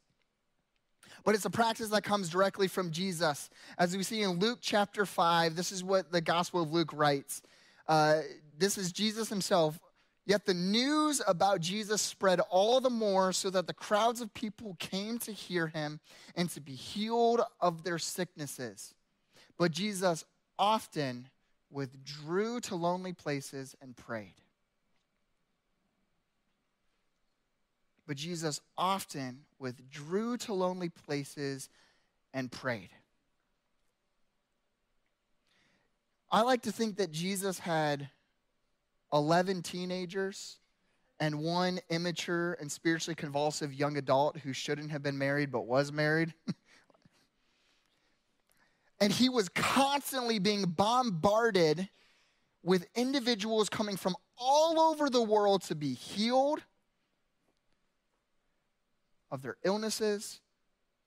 but 1.28 1.34
it's 1.34 1.44
a 1.44 1.50
practice 1.50 1.90
that 1.90 2.04
comes 2.04 2.30
directly 2.30 2.68
from 2.68 2.90
Jesus. 2.90 3.50
As 3.76 3.94
we 3.94 4.02
see 4.02 4.22
in 4.22 4.38
Luke 4.38 4.60
chapter 4.62 5.04
5, 5.04 5.56
this 5.56 5.72
is 5.72 5.84
what 5.84 6.10
the 6.10 6.22
Gospel 6.22 6.62
of 6.62 6.72
Luke 6.72 6.90
writes. 6.94 7.42
Uh, 7.88 8.20
this 8.56 8.76
is 8.76 8.92
Jesus 8.92 9.28
himself. 9.28 9.78
Yet 10.26 10.44
the 10.44 10.52
news 10.52 11.22
about 11.26 11.60
Jesus 11.60 12.02
spread 12.02 12.40
all 12.50 12.82
the 12.82 12.90
more 12.90 13.32
so 13.32 13.48
that 13.48 13.66
the 13.66 13.72
crowds 13.72 14.20
of 14.20 14.34
people 14.34 14.76
came 14.78 15.18
to 15.20 15.32
hear 15.32 15.68
him 15.68 16.00
and 16.36 16.50
to 16.50 16.60
be 16.60 16.74
healed 16.74 17.40
of 17.60 17.82
their 17.82 17.98
sicknesses. 17.98 18.94
But 19.56 19.72
Jesus 19.72 20.24
often 20.58 21.28
withdrew 21.70 22.60
to 22.60 22.74
lonely 22.74 23.14
places 23.14 23.74
and 23.80 23.96
prayed. 23.96 24.34
But 28.06 28.16
Jesus 28.16 28.60
often 28.76 29.44
withdrew 29.58 30.36
to 30.38 30.52
lonely 30.52 30.90
places 30.90 31.70
and 32.34 32.52
prayed. 32.52 32.90
I 36.30 36.42
like 36.42 36.62
to 36.62 36.72
think 36.72 36.96
that 36.96 37.10
Jesus 37.10 37.58
had 37.58 38.10
11 39.12 39.62
teenagers 39.62 40.58
and 41.20 41.40
one 41.40 41.80
immature 41.88 42.56
and 42.60 42.70
spiritually 42.70 43.14
convulsive 43.14 43.72
young 43.72 43.96
adult 43.96 44.36
who 44.38 44.52
shouldn't 44.52 44.90
have 44.90 45.02
been 45.02 45.16
married 45.16 45.50
but 45.50 45.66
was 45.66 45.90
married. 45.90 46.34
and 49.00 49.12
he 49.12 49.28
was 49.28 49.48
constantly 49.48 50.38
being 50.38 50.64
bombarded 50.64 51.88
with 52.62 52.86
individuals 52.94 53.68
coming 53.68 53.96
from 53.96 54.14
all 54.36 54.78
over 54.78 55.08
the 55.08 55.22
world 55.22 55.62
to 55.62 55.74
be 55.74 55.94
healed 55.94 56.62
of 59.30 59.42
their 59.42 59.56
illnesses, 59.64 60.40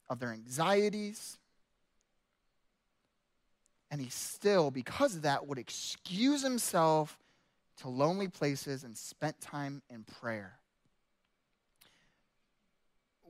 of 0.10 0.20
their 0.20 0.32
anxieties, 0.32 1.38
and 3.91 4.00
he 4.00 4.10
still, 4.10 4.71
because 4.71 5.17
of 5.17 5.24
that, 5.24 5.45
would 5.45 5.60
excuse 5.60 6.41
himself 6.41 7.19
to 7.81 7.89
lonely 7.89 8.29
places 8.29 8.86
and 8.86 8.98
spent 8.98 9.39
time 9.41 9.81
in 9.89 10.03
prayer. 10.21 10.53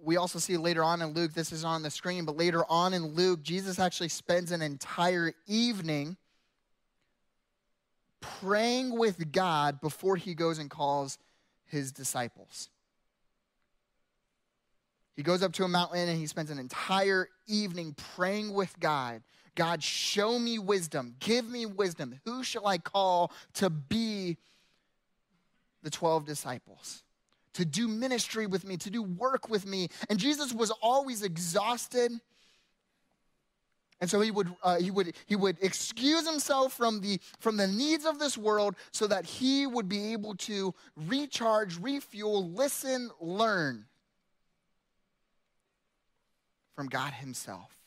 We 0.03 0.17
also 0.17 0.39
see 0.39 0.57
later 0.57 0.83
on 0.83 1.01
in 1.01 1.13
Luke, 1.13 1.33
this 1.33 1.51
is 1.51 1.65
on 1.65 1.81
the 1.81 1.89
screen, 1.89 2.25
but 2.25 2.37
later 2.37 2.63
on 2.69 2.93
in 2.93 3.15
Luke, 3.15 3.41
Jesus 3.41 3.79
actually 3.79 4.09
spends 4.09 4.51
an 4.51 4.61
entire 4.61 5.33
evening 5.47 6.15
praying 8.19 8.97
with 8.97 9.31
God 9.31 9.81
before 9.81 10.15
he 10.15 10.35
goes 10.35 10.59
and 10.59 10.69
calls 10.69 11.17
his 11.65 11.91
disciples. 11.91 12.69
He 15.15 15.23
goes 15.23 15.43
up 15.43 15.53
to 15.53 15.63
a 15.63 15.67
mountain 15.67 16.07
and 16.07 16.17
he 16.17 16.27
spends 16.27 16.51
an 16.51 16.59
entire 16.59 17.29
evening 17.47 17.95
praying 18.15 18.53
with 18.53 18.79
God 18.79 19.21
God, 19.55 19.83
show 19.83 20.39
me 20.39 20.59
wisdom. 20.59 21.15
Give 21.19 21.47
me 21.47 21.65
wisdom. 21.65 22.19
Who 22.25 22.43
shall 22.43 22.67
I 22.67 22.77
call 22.77 23.31
to 23.55 23.69
be 23.69 24.37
the 25.83 25.89
12 25.89 26.25
disciples? 26.25 27.03
To 27.55 27.65
do 27.65 27.87
ministry 27.87 28.47
with 28.47 28.65
me, 28.65 28.77
to 28.77 28.89
do 28.89 29.03
work 29.03 29.49
with 29.49 29.65
me. 29.65 29.89
And 30.09 30.17
Jesus 30.17 30.53
was 30.53 30.71
always 30.81 31.21
exhausted 31.21 32.13
And 34.01 34.09
so 34.09 34.19
he 34.19 34.31
would, 34.31 34.53
uh, 34.63 34.79
he, 34.79 34.89
would, 34.89 35.13
he 35.27 35.35
would 35.35 35.57
excuse 35.61 36.27
himself 36.27 36.73
from 36.73 37.01
the, 37.01 37.21
from 37.39 37.55
the 37.55 37.67
needs 37.67 38.03
of 38.03 38.17
this 38.17 38.35
world 38.35 38.75
so 38.91 39.05
that 39.05 39.25
he 39.25 39.67
would 39.67 39.87
be 39.87 40.11
able 40.13 40.35
to 40.37 40.73
recharge, 40.95 41.79
refuel, 41.79 42.49
listen, 42.51 43.11
learn 43.21 43.85
from 46.75 46.87
God 46.87 47.13
himself. 47.13 47.80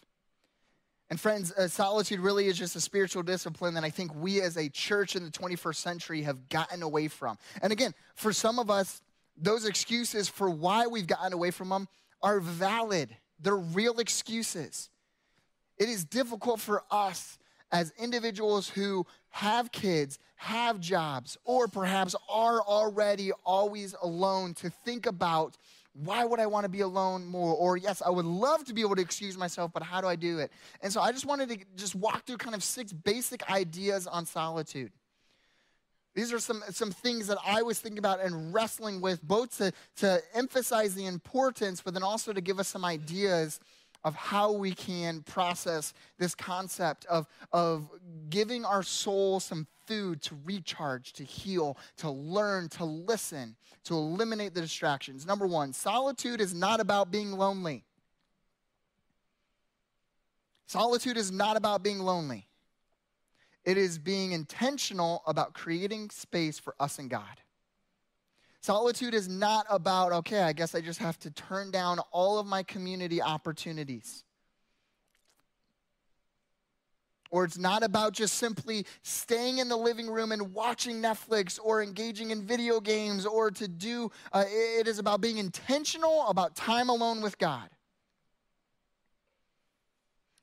And 1.11 1.21
friends, 1.21 1.53
uh, 1.53 1.69
solitude 1.69 2.21
really 2.21 2.47
is 2.47 2.59
just 2.59 2.77
a 2.77 2.81
spiritual 2.81 3.23
discipline 3.23 3.75
that 3.75 3.85
I 3.85 3.91
think 3.91 4.15
we 4.15 4.41
as 4.41 4.57
a 4.57 4.69
church 4.69 5.17
in 5.17 5.25
the 5.25 5.31
21st 5.31 5.77
century 5.77 6.23
have 6.23 6.49
gotten 6.49 6.83
away 6.83 7.09
from. 7.09 7.37
And 7.61 7.73
again, 7.73 7.95
for 8.15 8.33
some 8.33 8.59
of 8.59 8.71
us, 8.71 9.03
those 9.37 9.67
excuses 9.67 10.29
for 10.29 10.49
why 10.49 10.87
we've 10.87 11.07
gotten 11.07 11.33
away 11.33 11.51
from 11.51 11.69
them 11.69 11.89
are 12.23 12.41
valid. 12.41 13.15
They're 13.39 13.57
real 13.57 13.99
excuses. 13.99 14.89
It 15.77 15.89
is 15.89 16.05
difficult 16.05 16.61
for 16.61 16.83
us 16.91 17.39
as 17.71 17.93
individuals 17.99 18.69
who 18.69 19.05
have 19.31 19.73
kids, 19.73 20.19
have 20.37 20.79
jobs, 20.79 21.37
or 21.45 21.67
perhaps 21.67 22.15
are 22.31 22.61
already 22.61 23.33
always 23.45 23.95
alone 24.01 24.55
to 24.55 24.71
think 24.71 25.07
about 25.07 25.57
why 25.95 26.25
would 26.25 26.41
I 26.41 26.47
want 26.47 26.65
to 26.65 26.69
be 26.69 26.81
alone 26.81 27.25
more? 27.25 27.55
Or, 27.55 27.77
yes, 27.77 28.03
I 28.05 28.11
would 28.11 28.25
love 28.25 28.65
to 28.65 28.75
be 28.75 28.81
able 28.81 28.97
to 28.97 29.03
excuse 29.03 29.39
myself, 29.39 29.73
but 29.73 29.83
how 29.83 30.01
do 30.01 30.09
I 30.09 30.17
do 30.17 30.39
it? 30.41 30.51
And 30.81 30.93
so 30.93 31.01
I 31.01 31.13
just 31.13 31.25
wanted 31.25 31.49
to 31.51 31.59
just 31.77 31.95
walk 31.95 32.27
through 32.27 32.39
kind 32.39 32.55
of 32.55 32.65
six 32.65 32.93
basic 32.93 33.49
ideas 33.49 34.07
on 34.07 34.27
solitude. 34.27 34.91
These 36.15 36.33
are 36.33 36.39
some, 36.39 36.63
some 36.71 36.91
things 36.91 37.27
that 37.29 37.39
I 37.45 37.63
was 37.63 37.81
thinking 37.81 37.99
about 37.99 38.21
and 38.21 38.53
wrestling 38.53 39.01
with, 39.01 39.23
both 39.23 39.57
to, 39.59 39.73
to 39.97 40.21
emphasize 40.35 40.95
the 40.95 41.07
importance, 41.07 41.81
but 41.81 41.95
then 41.95 42.03
also 42.03 42.33
to 42.33 42.41
give 42.41 42.59
us 42.59 42.69
some 42.69 42.85
ideas 42.85 43.61
of 44.05 44.15
how 44.15 44.53
we 44.53 44.73
can 44.73 45.23
process 45.23 45.95
this 46.19 46.35
concept 46.35 47.07
of, 47.07 47.27
of 47.53 47.89
giving 48.29 48.65
our 48.65 48.83
soul 48.83 49.41
some 49.41 49.67
food 49.87 50.23
to 50.23 50.37
recharge, 50.45 51.13
to 51.15 51.25
heal, 51.25 51.77
to 51.99 52.11
learn, 52.11 52.69
to 52.71 52.85
listen, 52.85 53.57
to 53.85 53.95
eliminate 53.95 54.55
the 54.55 54.61
distractions. 54.61 55.27
Number 55.27 55.47
one, 55.47 55.73
solitude 55.73 56.41
is 56.41 56.55
not 56.55 56.81
about 56.81 57.11
being 57.11 57.33
lonely. 57.33 57.85
Solitude 60.67 61.17
is 61.17 61.31
not 61.31 61.57
about 61.57 61.83
being 61.83 62.01
lonely. 62.01 62.49
It 63.65 63.79
is 63.79 63.99
being 63.99 64.33
intentional 64.33 65.23
about 65.27 65.55
creating 65.55 66.11
space 66.11 66.59
for 66.59 66.75
us 66.81 66.99
and 66.99 67.09
God. 67.09 67.41
Solitude 68.61 69.15
is 69.15 69.29
not 69.29 69.67
about, 69.69 70.13
okay, 70.13 70.41
I 70.41 70.53
guess 70.55 70.75
I 70.75 70.81
just 70.81 70.99
have 70.99 71.19
to 71.21 71.31
turn 71.31 71.71
down 71.71 71.99
all 72.11 72.39
of 72.39 72.47
my 72.47 72.63
community 72.63 73.21
opportunities. 73.21 74.24
Or 77.35 77.43
it's 77.43 77.59
not 77.59 77.83
about 77.83 78.13
just 78.13 78.35
simply 78.35 78.87
staying 79.03 79.59
in 79.59 79.69
the 79.69 79.77
living 79.77 80.07
room 80.07 80.31
and 80.31 80.55
watching 80.55 81.03
Netflix 81.03 81.59
or 81.61 81.83
engaging 81.83 82.31
in 82.31 82.47
video 82.47 82.79
games 82.79 83.27
or 83.27 83.51
to 83.51 83.67
do, 83.67 84.13
uh, 84.33 84.45
it 84.47 84.87
is 84.87 85.01
about 85.01 85.21
being 85.21 85.39
intentional 85.39 86.29
about 86.29 86.55
time 86.55 86.91
alone 86.91 87.23
with 87.23 87.37
God. 87.37 87.69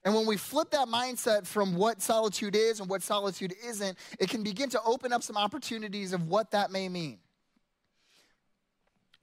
And 0.03 0.13
when 0.13 0.25
we 0.25 0.35
flip 0.35 0.71
that 0.71 0.89
mindset 0.89 1.47
from 1.47 1.75
what 1.75 2.01
solitude 2.01 2.57
is 2.57 2.81
and 2.81 2.89
what 2.89 3.03
solitude 3.03 3.53
isn't, 3.65 3.97
it 4.19 4.29
can 4.29 4.43
begin 4.43 4.67
to 4.71 4.81
open 4.83 5.13
up 5.13 5.23
some 5.23 5.37
opportunities 5.37 6.11
of 6.11 6.27
what 6.27 6.51
that 6.51 6.71
may 6.71 6.89
mean. 6.89 7.19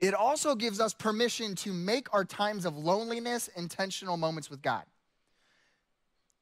It 0.01 0.15
also 0.15 0.55
gives 0.55 0.81
us 0.81 0.95
permission 0.95 1.55
to 1.57 1.75
make 1.75 2.15
our 2.15 2.25
times 2.25 2.65
of 2.65 2.79
loneliness 2.79 3.49
intentional 3.49 4.17
moments 4.17 4.49
with 4.49 4.63
God. 4.63 4.85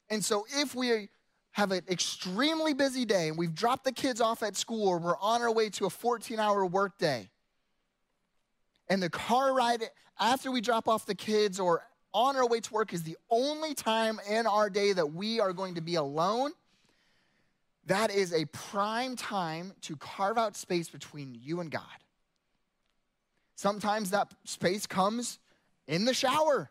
And 0.08 0.24
so 0.24 0.46
if 0.54 0.72
we 0.72 1.08
have 1.56 1.72
an 1.72 1.80
extremely 1.88 2.74
busy 2.74 3.06
day 3.06 3.28
and 3.28 3.38
we've 3.38 3.54
dropped 3.54 3.84
the 3.84 3.92
kids 3.92 4.20
off 4.20 4.42
at 4.42 4.54
school 4.54 4.86
or 4.88 4.98
we're 4.98 5.18
on 5.20 5.40
our 5.40 5.50
way 5.50 5.70
to 5.70 5.86
a 5.86 5.90
14 5.90 6.38
hour 6.38 6.66
workday, 6.66 7.30
and 8.90 9.02
the 9.02 9.08
car 9.08 9.54
ride 9.54 9.82
after 10.20 10.50
we 10.50 10.60
drop 10.60 10.86
off 10.86 11.06
the 11.06 11.14
kids 11.14 11.58
or 11.58 11.82
on 12.12 12.36
our 12.36 12.46
way 12.46 12.60
to 12.60 12.74
work 12.74 12.92
is 12.92 13.04
the 13.04 13.16
only 13.30 13.72
time 13.72 14.20
in 14.28 14.46
our 14.46 14.68
day 14.68 14.92
that 14.92 15.14
we 15.14 15.40
are 15.40 15.54
going 15.54 15.76
to 15.76 15.80
be 15.80 15.94
alone, 15.94 16.52
that 17.86 18.10
is 18.10 18.34
a 18.34 18.44
prime 18.46 19.16
time 19.16 19.72
to 19.80 19.96
carve 19.96 20.36
out 20.36 20.56
space 20.56 20.90
between 20.90 21.34
you 21.40 21.60
and 21.60 21.70
God. 21.70 21.82
Sometimes 23.54 24.10
that 24.10 24.30
space 24.44 24.86
comes 24.86 25.38
in 25.88 26.04
the 26.04 26.12
shower. 26.12 26.70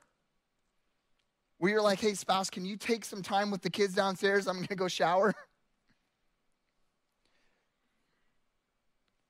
Where 1.58 1.72
you're 1.72 1.82
like, 1.82 2.00
hey, 2.00 2.13
spouse, 2.13 2.50
can 2.50 2.65
you 2.65 2.78
take 2.78 3.06
some 3.06 3.22
time 3.22 3.50
with 3.50 3.62
the 3.62 3.70
kids 3.70 3.94
downstairs? 3.94 4.48
I'm 4.48 4.56
going 4.56 4.68
to 4.68 4.76
go 4.76 4.88
shower. 4.88 5.34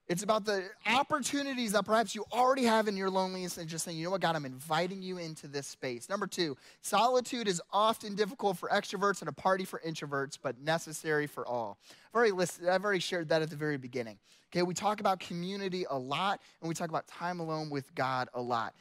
It's 0.07 0.21
about 0.21 0.45
the 0.45 0.63
opportunities 0.85 1.71
that 1.71 1.83
perhaps 1.83 2.13
you 2.13 2.25
already 2.31 2.63
have 2.65 2.87
in 2.87 2.95
your 2.95 3.09
loneliness 3.09 3.57
and 3.57 3.67
just 3.67 3.85
saying, 3.85 3.97
you 3.97 4.03
know 4.03 4.11
what, 4.11 4.21
God, 4.21 4.35
I'm 4.35 4.45
inviting 4.45 5.01
you 5.01 5.17
into 5.17 5.47
this 5.47 5.65
space. 5.65 6.09
Number 6.09 6.27
two, 6.27 6.55
solitude 6.81 7.47
is 7.47 7.59
often 7.73 8.13
difficult 8.13 8.57
for 8.57 8.69
extroverts 8.69 9.21
and 9.21 9.29
a 9.29 9.31
party 9.31 9.65
for 9.65 9.81
introverts, 9.83 10.37
but 10.39 10.59
necessary 10.59 11.25
for 11.25 11.47
all. 11.47 11.79
I've 12.09 12.15
already, 12.15 12.33
listed, 12.33 12.69
I've 12.69 12.83
already 12.83 12.99
shared 12.99 13.29
that 13.29 13.41
at 13.41 13.49
the 13.49 13.55
very 13.55 13.77
beginning. 13.77 14.19
Okay, 14.51 14.61
we 14.61 14.75
talk 14.75 14.99
about 14.99 15.19
community 15.19 15.87
a 15.89 15.97
lot, 15.97 16.39
and 16.61 16.69
we 16.69 16.75
talk 16.75 16.89
about 16.89 17.07
time 17.07 17.39
alone 17.39 17.71
with 17.71 17.93
God 17.95 18.29
a 18.35 18.41
lot. 18.41 18.75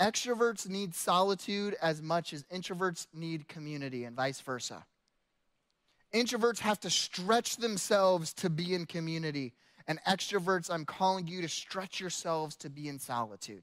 Extroverts 0.00 0.68
need 0.68 0.94
solitude 0.94 1.76
as 1.82 2.00
much 2.00 2.32
as 2.32 2.44
introverts 2.44 3.06
need 3.12 3.48
community, 3.48 4.04
and 4.04 4.14
vice 4.14 4.40
versa. 4.40 4.84
Introverts 6.14 6.60
have 6.60 6.80
to 6.80 6.90
stretch 6.90 7.56
themselves 7.56 8.32
to 8.34 8.48
be 8.48 8.74
in 8.74 8.86
community 8.86 9.52
and 9.88 9.98
extroverts, 10.04 10.70
I'm 10.70 10.84
calling 10.84 11.26
you 11.26 11.40
to 11.40 11.48
stretch 11.48 11.98
yourselves 11.98 12.54
to 12.56 12.68
be 12.68 12.88
in 12.88 12.98
solitude. 12.98 13.62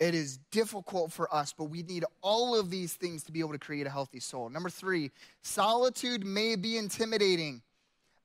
It 0.00 0.16
is 0.16 0.38
difficult 0.50 1.12
for 1.12 1.32
us, 1.32 1.54
but 1.56 1.66
we 1.66 1.84
need 1.84 2.04
all 2.22 2.58
of 2.58 2.70
these 2.70 2.94
things 2.94 3.22
to 3.22 3.32
be 3.32 3.38
able 3.38 3.52
to 3.52 3.58
create 3.58 3.86
a 3.86 3.90
healthy 3.90 4.18
soul. 4.18 4.48
Number 4.48 4.68
three, 4.68 5.12
solitude 5.42 6.26
may 6.26 6.56
be 6.56 6.76
intimidating 6.76 7.62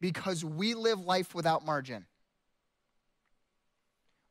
because 0.01 0.43
we 0.43 0.73
live 0.73 0.99
life 1.01 1.35
without 1.35 1.63
margin. 1.63 2.07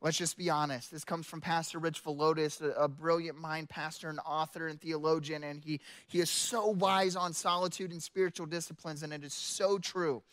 Let's 0.07 0.17
just 0.17 0.37
be 0.37 0.49
honest. 0.49 0.89
This 0.89 1.03
comes 1.03 1.25
from 1.25 1.41
Pastor 1.41 1.79
Rich 1.79 2.01
Villodas, 2.01 2.61
a, 2.61 2.69
a, 2.83 2.87
brilliant 2.87 3.37
mind 3.37 3.67
pastor 3.67 4.07
and 4.07 4.21
author 4.25 4.69
and 4.69 4.79
theologian, 4.79 5.43
and 5.43 5.61
he, 5.61 5.81
he 6.07 6.21
is 6.21 6.29
so 6.29 6.67
wise 6.67 7.17
on 7.17 7.33
solitude 7.33 7.91
and 7.91 8.01
spiritual 8.01 8.45
disciplines, 8.45 9.03
and 9.03 9.11
it 9.11 9.25
is 9.25 9.33
so 9.33 9.77
true. 9.77 10.23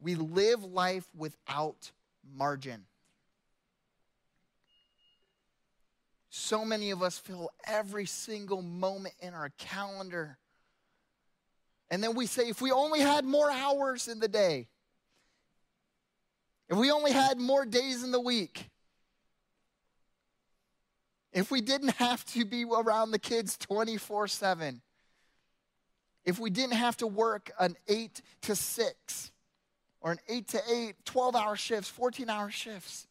We 0.00 0.14
live 0.14 0.64
life 0.64 1.06
without 1.14 1.92
margin. 2.34 2.86
So 6.30 6.64
many 6.64 6.90
of 6.90 7.02
us 7.02 7.18
fill 7.18 7.50
every 7.66 8.06
single 8.06 8.62
moment 8.62 9.14
in 9.20 9.34
our 9.34 9.50
calendar. 9.58 10.38
And 11.90 12.02
then 12.02 12.14
we 12.14 12.24
say, 12.24 12.48
if 12.48 12.62
we 12.62 12.72
only 12.72 13.00
had 13.00 13.26
more 13.26 13.50
hours 13.50 14.08
in 14.08 14.20
the 14.20 14.28
day, 14.28 14.68
if 16.70 16.78
we 16.78 16.90
only 16.90 17.12
had 17.12 17.38
more 17.38 17.66
days 17.66 18.02
in 18.02 18.10
the 18.10 18.18
week, 18.18 18.70
if 21.36 21.50
we 21.50 21.60
didn't 21.60 21.90
have 21.96 22.24
to 22.24 22.46
be 22.46 22.64
around 22.64 23.10
the 23.10 23.18
kids 23.18 23.58
24 23.58 24.26
7, 24.26 24.80
if 26.24 26.38
we 26.40 26.48
didn't 26.48 26.76
have 26.76 26.96
to 26.96 27.06
work 27.06 27.50
an 27.60 27.76
8 27.86 28.22
to 28.42 28.56
6, 28.56 29.32
or 30.00 30.12
an 30.12 30.18
8 30.28 30.48
to 30.48 30.60
8, 30.72 30.94
12 31.04 31.36
hour 31.36 31.54
shifts, 31.54 31.90
14 31.90 32.30
hour 32.30 32.50
shifts. 32.50 33.05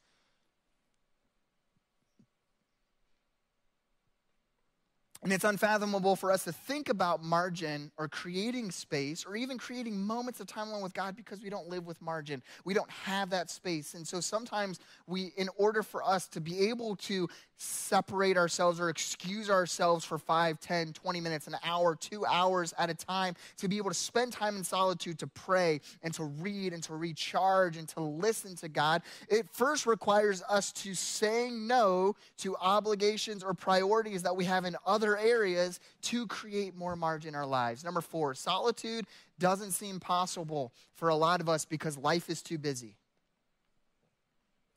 And 5.26 5.34
it's 5.34 5.44
unfathomable 5.44 6.16
for 6.16 6.32
us 6.32 6.44
to 6.44 6.52
think 6.52 6.88
about 6.88 7.24
margin 7.24 7.92
or 7.98 8.08
creating 8.08 8.70
space 8.70 9.26
or 9.26 9.36
even 9.36 9.58
creating 9.58 10.00
moments 10.00 10.40
of 10.40 10.46
time 10.46 10.68
alone 10.68 10.84
with 10.84 10.94
God 10.94 11.16
because 11.16 11.42
we 11.42 11.50
don't 11.50 11.68
live 11.68 11.88
with 11.88 12.00
margin. 12.00 12.44
We 12.64 12.76
don't 12.76 12.92
have 12.92 13.32
that 13.32 13.50
space. 13.50 13.96
And 13.96 14.08
so 14.08 14.20
sometimes 14.20 14.80
we, 15.08 15.32
in 15.36 15.50
order 15.58 15.82
for 15.82 16.04
us 16.04 16.28
to 16.28 16.40
be 16.40 16.68
able 16.70 16.96
to 16.98 17.28
separate 17.58 18.38
ourselves 18.38 18.80
or 18.80 18.90
excuse 18.90 19.50
ourselves 19.50 20.06
for 20.06 20.20
5, 20.20 20.60
10, 20.60 20.94
20 20.94 21.22
minutes, 21.22 21.48
an 21.48 21.56
hour, 21.64 21.96
two 21.96 22.24
hours 22.26 22.74
at 22.78 22.92
a 22.92 22.94
time, 22.94 23.34
to 23.58 23.68
be 23.68 23.78
able 23.78 23.90
to 23.90 23.96
spend 23.96 24.32
time 24.32 24.58
in 24.58 24.64
solitude 24.64 25.18
to 25.20 25.28
pray 25.28 25.82
and 26.04 26.14
to 26.14 26.26
read 26.26 26.74
and 26.74 26.84
to 26.84 26.94
recharge 26.94 27.78
and 27.78 27.88
to 27.90 28.02
listen 28.02 28.56
to 28.58 28.68
God, 28.68 29.02
it 29.30 29.48
first 29.52 29.88
requires 29.88 30.44
us 30.50 30.72
to 30.74 30.94
say 30.94 31.50
no 31.50 32.16
to 32.38 32.56
obligations 32.58 33.44
or 33.44 33.56
priorities 33.56 34.22
that 34.22 34.36
we 34.36 34.46
have 34.46 34.66
in 34.66 34.76
areas 35.18 35.80
to 36.04 36.28
create 36.28 36.76
more 36.76 36.96
margin 36.96 37.30
in 37.30 37.36
our 37.36 37.46
lives. 37.46 37.84
Number 37.84 38.02
four, 38.02 38.34
solitude 38.36 39.06
doesn't 39.40 39.72
seem 39.72 40.00
possible 40.00 40.74
for 40.94 41.10
a 41.10 41.16
lot 41.16 41.42
of 41.42 41.50
us 41.50 41.66
because 41.66 41.98
life 41.98 42.30
is 42.30 42.42
too 42.42 42.58
busy. 42.58 42.98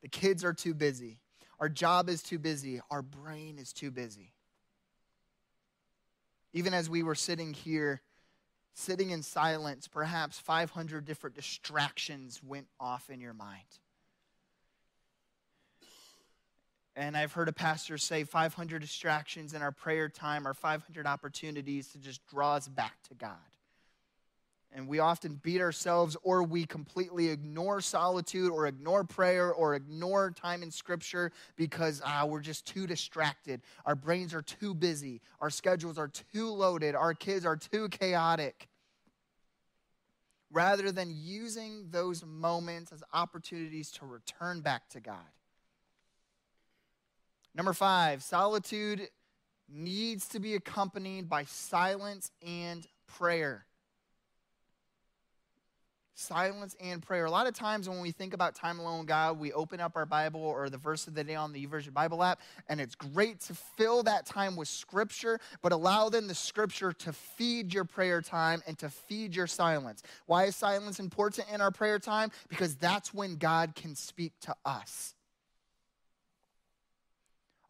The 0.01 0.09
kids 0.09 0.43
are 0.43 0.53
too 0.53 0.73
busy 0.73 1.19
our 1.59 1.69
job 1.69 2.09
is 2.09 2.23
too 2.23 2.39
busy. 2.39 2.81
Our 2.89 3.01
brain 3.01 3.57
is 3.59 3.73
too 3.73 3.91
busy. 3.91 4.33
Even 6.53 6.73
as 6.73 6.89
we 6.89 7.03
were 7.03 7.15
sitting 7.15 7.53
here, 7.53 8.01
sitting 8.73 9.09
in 9.09 9.21
silence, 9.21 9.87
perhaps 9.87 10.39
500 10.39 11.05
different 11.05 11.35
distractions 11.35 12.41
went 12.41 12.67
off 12.79 13.09
in 13.09 13.19
your 13.19 13.33
mind. 13.33 13.67
And 16.99 17.15
I've 17.15 17.31
heard 17.31 17.47
a 17.47 17.53
pastor 17.53 17.97
say 17.97 18.25
500 18.25 18.81
distractions 18.81 19.53
in 19.53 19.61
our 19.61 19.71
prayer 19.71 20.09
time 20.09 20.45
are 20.45 20.53
500 20.53 21.07
opportunities 21.07 21.87
to 21.93 21.97
just 21.97 22.19
draw 22.27 22.55
us 22.55 22.67
back 22.67 23.01
to 23.07 23.13
God. 23.13 23.37
And 24.73 24.85
we 24.85 24.99
often 24.99 25.39
beat 25.41 25.61
ourselves 25.61 26.17
or 26.23 26.43
we 26.43 26.65
completely 26.65 27.29
ignore 27.29 27.79
solitude 27.79 28.51
or 28.51 28.67
ignore 28.67 29.05
prayer 29.05 29.53
or 29.53 29.75
ignore 29.75 30.31
time 30.31 30.61
in 30.61 30.71
scripture 30.71 31.31
because 31.55 32.01
ah, 32.05 32.25
we're 32.25 32.41
just 32.41 32.67
too 32.67 32.85
distracted. 32.85 33.61
Our 33.85 33.95
brains 33.95 34.33
are 34.33 34.41
too 34.41 34.73
busy. 34.73 35.21
Our 35.39 35.49
schedules 35.49 35.97
are 35.97 36.09
too 36.09 36.51
loaded. 36.51 36.95
Our 36.95 37.13
kids 37.13 37.45
are 37.45 37.55
too 37.55 37.87
chaotic. 37.87 38.67
Rather 40.51 40.91
than 40.91 41.15
using 41.15 41.87
those 41.91 42.25
moments 42.25 42.91
as 42.91 43.03
opportunities 43.13 43.89
to 43.91 44.05
return 44.05 44.59
back 44.59 44.89
to 44.89 44.99
God. 44.99 45.15
Number 47.55 47.73
five, 47.73 48.23
solitude 48.23 49.09
needs 49.67 50.27
to 50.29 50.39
be 50.39 50.55
accompanied 50.55 51.29
by 51.29 51.43
silence 51.45 52.31
and 52.45 52.87
prayer. 53.07 53.65
Silence 56.13 56.75
and 56.81 57.01
prayer. 57.01 57.25
A 57.25 57.31
lot 57.31 57.47
of 57.47 57.53
times 57.53 57.87
when 57.87 58.01
we 58.01 58.11
think 58.11 58.33
about 58.33 58.53
time 58.53 58.77
alone 58.77 59.05
God, 59.05 59.39
we 59.39 59.53
open 59.53 59.79
up 59.79 59.95
our 59.95 60.05
Bible 60.05 60.41
or 60.41 60.69
the 60.69 60.77
verse 60.77 61.07
of 61.07 61.15
the 61.15 61.23
day 61.23 61.35
on 61.35 61.53
the 61.53 61.65
YouVersion 61.65 61.93
Bible 61.93 62.21
app, 62.21 62.41
and 62.67 62.81
it's 62.81 62.93
great 62.93 63.39
to 63.41 63.53
fill 63.53 64.03
that 64.03 64.25
time 64.25 64.57
with 64.57 64.67
Scripture, 64.67 65.39
but 65.61 65.71
allow 65.71 66.09
then 66.09 66.27
the 66.27 66.35
Scripture 66.35 66.91
to 66.91 67.13
feed 67.13 67.73
your 67.73 67.85
prayer 67.85 68.21
time 68.21 68.61
and 68.67 68.77
to 68.79 68.89
feed 68.89 69.33
your 69.33 69.47
silence. 69.47 70.03
Why 70.25 70.45
is 70.45 70.57
silence 70.57 70.99
important 70.99 71.47
in 71.53 71.61
our 71.61 71.71
prayer 71.71 71.99
time? 71.99 72.31
Because 72.49 72.75
that's 72.75 73.13
when 73.13 73.37
God 73.37 73.73
can 73.73 73.95
speak 73.95 74.33
to 74.41 74.55
us. 74.65 75.15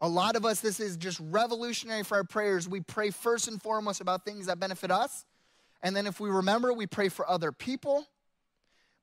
A 0.01 0.07
lot 0.07 0.35
of 0.35 0.45
us, 0.45 0.61
this 0.61 0.79
is 0.79 0.95
just 0.97 1.19
revolutionary 1.19 2.03
for 2.03 2.17
our 2.17 2.23
prayers. 2.23 2.69
We 2.69 2.79
pray 2.79 3.09
first 3.09 3.47
and 3.47 3.61
foremost 3.61 3.99
about 3.99 4.23
things 4.23 4.45
that 4.45 4.59
benefit 4.59 4.91
us. 4.91 5.25
And 5.81 5.95
then 5.95 6.07
if 6.07 6.19
we 6.19 6.29
remember, 6.29 6.73
we 6.73 6.87
pray 6.87 7.09
for 7.09 7.29
other 7.29 7.51
people. 7.51 8.07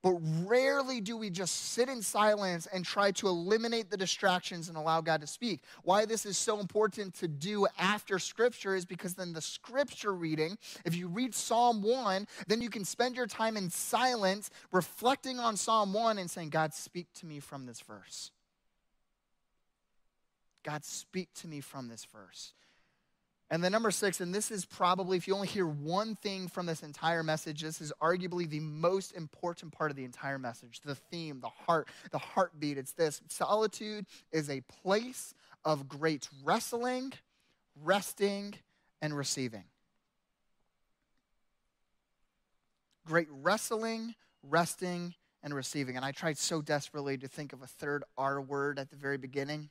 But 0.03 0.15
rarely 0.45 1.01
do 1.01 1.17
we 1.17 1.29
just 1.29 1.73
sit 1.73 1.89
in 1.89 2.01
silence 2.01 2.67
and 2.71 2.85
try 2.85 3.11
to 3.13 3.27
eliminate 3.27 3.89
the 3.89 3.97
distractions 3.97 4.69
and 4.69 4.77
allow 4.77 5.01
God 5.01 5.21
to 5.21 5.27
speak. 5.27 5.61
Why 5.83 6.05
this 6.05 6.25
is 6.25 6.37
so 6.37 6.59
important 6.59 7.15
to 7.15 7.27
do 7.27 7.67
after 7.79 8.19
Scripture 8.19 8.75
is 8.75 8.85
because 8.85 9.15
then 9.15 9.33
the 9.33 9.41
Scripture 9.41 10.13
reading, 10.13 10.57
if 10.85 10.95
you 10.95 11.07
read 11.07 11.33
Psalm 11.33 11.81
1, 11.81 12.27
then 12.47 12.61
you 12.61 12.69
can 12.69 12.85
spend 12.85 13.15
your 13.15 13.27
time 13.27 13.57
in 13.57 13.69
silence 13.71 14.51
reflecting 14.71 15.39
on 15.39 15.57
Psalm 15.57 15.93
1 15.93 16.19
and 16.19 16.29
saying, 16.29 16.49
God, 16.49 16.73
speak 16.73 17.07
to 17.15 17.25
me 17.25 17.39
from 17.39 17.65
this 17.65 17.81
verse. 17.81 18.31
God, 20.67 20.83
speak 20.83 21.33
to 21.35 21.47
me 21.47 21.61
from 21.61 21.87
this 21.87 22.05
verse. 22.11 22.51
And 23.49 23.63
then 23.63 23.71
number 23.71 23.89
six, 23.89 24.19
and 24.19 24.35
this 24.35 24.51
is 24.51 24.65
probably, 24.65 25.15
if 25.15 25.25
you 25.25 25.33
only 25.33 25.47
hear 25.47 25.65
one 25.65 26.17
thing 26.17 26.49
from 26.49 26.65
this 26.65 26.83
entire 26.83 27.23
message, 27.23 27.61
this 27.61 27.79
is 27.79 27.93
arguably 28.01 28.49
the 28.49 28.59
most 28.59 29.13
important 29.13 29.71
part 29.71 29.91
of 29.91 29.95
the 29.95 30.03
entire 30.03 30.37
message 30.37 30.81
the 30.81 30.95
theme, 30.95 31.39
the 31.39 31.47
heart, 31.47 31.87
the 32.11 32.17
heartbeat. 32.17 32.77
It's 32.77 32.91
this 32.91 33.21
solitude 33.29 34.07
is 34.33 34.49
a 34.49 34.59
place 34.83 35.33
of 35.63 35.87
great 35.87 36.27
wrestling, 36.43 37.13
resting, 37.81 38.53
and 39.01 39.15
receiving. 39.15 39.63
Great 43.05 43.29
wrestling, 43.31 44.15
resting, 44.43 45.15
and 45.43 45.53
receiving. 45.53 45.95
And 45.95 46.03
I 46.03 46.11
tried 46.11 46.37
so 46.37 46.61
desperately 46.61 47.17
to 47.19 47.29
think 47.29 47.53
of 47.53 47.61
a 47.61 47.67
third 47.67 48.03
R 48.17 48.41
word 48.41 48.79
at 48.79 48.89
the 48.89 48.97
very 48.97 49.17
beginning 49.17 49.69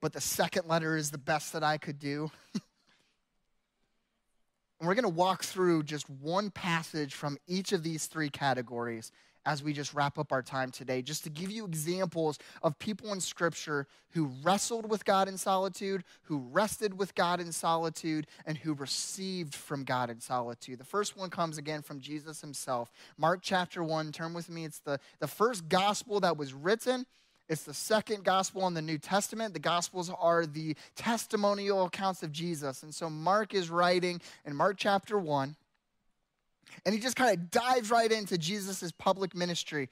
but 0.00 0.12
the 0.12 0.20
second 0.20 0.66
letter 0.68 0.96
is 0.96 1.10
the 1.10 1.18
best 1.18 1.52
that 1.52 1.62
I 1.62 1.78
could 1.78 1.98
do. 1.98 2.30
and 2.54 2.62
we're 4.88 4.94
going 4.94 5.02
to 5.04 5.08
walk 5.08 5.44
through 5.44 5.82
just 5.84 6.08
one 6.08 6.50
passage 6.50 7.14
from 7.14 7.38
each 7.46 7.72
of 7.72 7.82
these 7.82 8.06
three 8.06 8.30
categories 8.30 9.12
as 9.46 9.62
we 9.62 9.72
just 9.72 9.94
wrap 9.94 10.18
up 10.18 10.32
our 10.32 10.42
time 10.42 10.70
today, 10.70 11.02
just 11.02 11.24
to 11.24 11.30
give 11.30 11.50
you 11.50 11.64
examples 11.64 12.38
of 12.62 12.78
people 12.78 13.12
in 13.12 13.20
Scripture 13.20 13.86
who 14.10 14.30
wrestled 14.42 14.90
with 14.90 15.04
God 15.04 15.28
in 15.28 15.38
solitude, 15.38 16.04
who 16.22 16.38
rested 16.50 16.98
with 16.98 17.14
God 17.14 17.40
in 17.40 17.52
solitude, 17.52 18.26
and 18.44 18.58
who 18.58 18.74
received 18.74 19.54
from 19.54 19.84
God 19.84 20.10
in 20.10 20.20
solitude. 20.20 20.78
The 20.78 20.84
first 20.84 21.16
one 21.16 21.30
comes 21.30 21.58
again 21.58 21.82
from 21.82 22.00
Jesus 22.00 22.40
himself. 22.40 22.92
Mark 23.16 23.40
chapter 23.42 23.82
1, 23.82 24.12
turn 24.12 24.34
with 24.34 24.50
me. 24.50 24.64
It's 24.64 24.80
the, 24.80 25.00
the 25.20 25.28
first 25.28 25.68
gospel 25.68 26.20
that 26.20 26.36
was 26.36 26.52
written. 26.52 27.06
It's 27.50 27.64
the 27.64 27.74
second 27.74 28.22
gospel 28.22 28.68
in 28.68 28.74
the 28.74 28.80
New 28.80 28.96
Testament. 28.96 29.54
The 29.54 29.58
gospels 29.58 30.08
are 30.20 30.46
the 30.46 30.76
testimonial 30.94 31.84
accounts 31.84 32.22
of 32.22 32.30
Jesus. 32.30 32.84
And 32.84 32.94
so 32.94 33.10
Mark 33.10 33.54
is 33.54 33.68
writing 33.68 34.20
in 34.46 34.54
Mark 34.54 34.76
chapter 34.78 35.18
1, 35.18 35.56
and 36.86 36.94
he 36.94 37.00
just 37.00 37.16
kind 37.16 37.36
of 37.36 37.50
dives 37.50 37.90
right 37.90 38.10
into 38.10 38.38
Jesus' 38.38 38.92
public 38.92 39.34
ministry. 39.34 39.88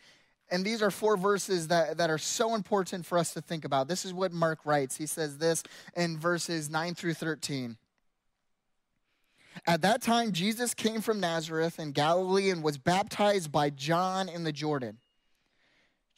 And 0.52 0.64
these 0.64 0.82
are 0.82 0.92
four 0.92 1.16
verses 1.16 1.66
that, 1.66 1.98
that 1.98 2.10
are 2.10 2.16
so 2.16 2.54
important 2.54 3.04
for 3.04 3.18
us 3.18 3.34
to 3.34 3.40
think 3.40 3.64
about. 3.64 3.88
This 3.88 4.04
is 4.04 4.14
what 4.14 4.32
Mark 4.32 4.60
writes. 4.64 4.96
He 4.96 5.06
says 5.06 5.38
this 5.38 5.64
in 5.96 6.16
verses 6.16 6.70
9 6.70 6.94
through 6.94 7.14
13. 7.14 7.76
At 9.66 9.82
that 9.82 10.00
time, 10.00 10.30
Jesus 10.30 10.74
came 10.74 11.00
from 11.00 11.18
Nazareth 11.18 11.80
in 11.80 11.90
Galilee 11.90 12.50
and 12.50 12.62
was 12.62 12.78
baptized 12.78 13.50
by 13.50 13.70
John 13.70 14.28
in 14.28 14.44
the 14.44 14.52
Jordan. 14.52 14.98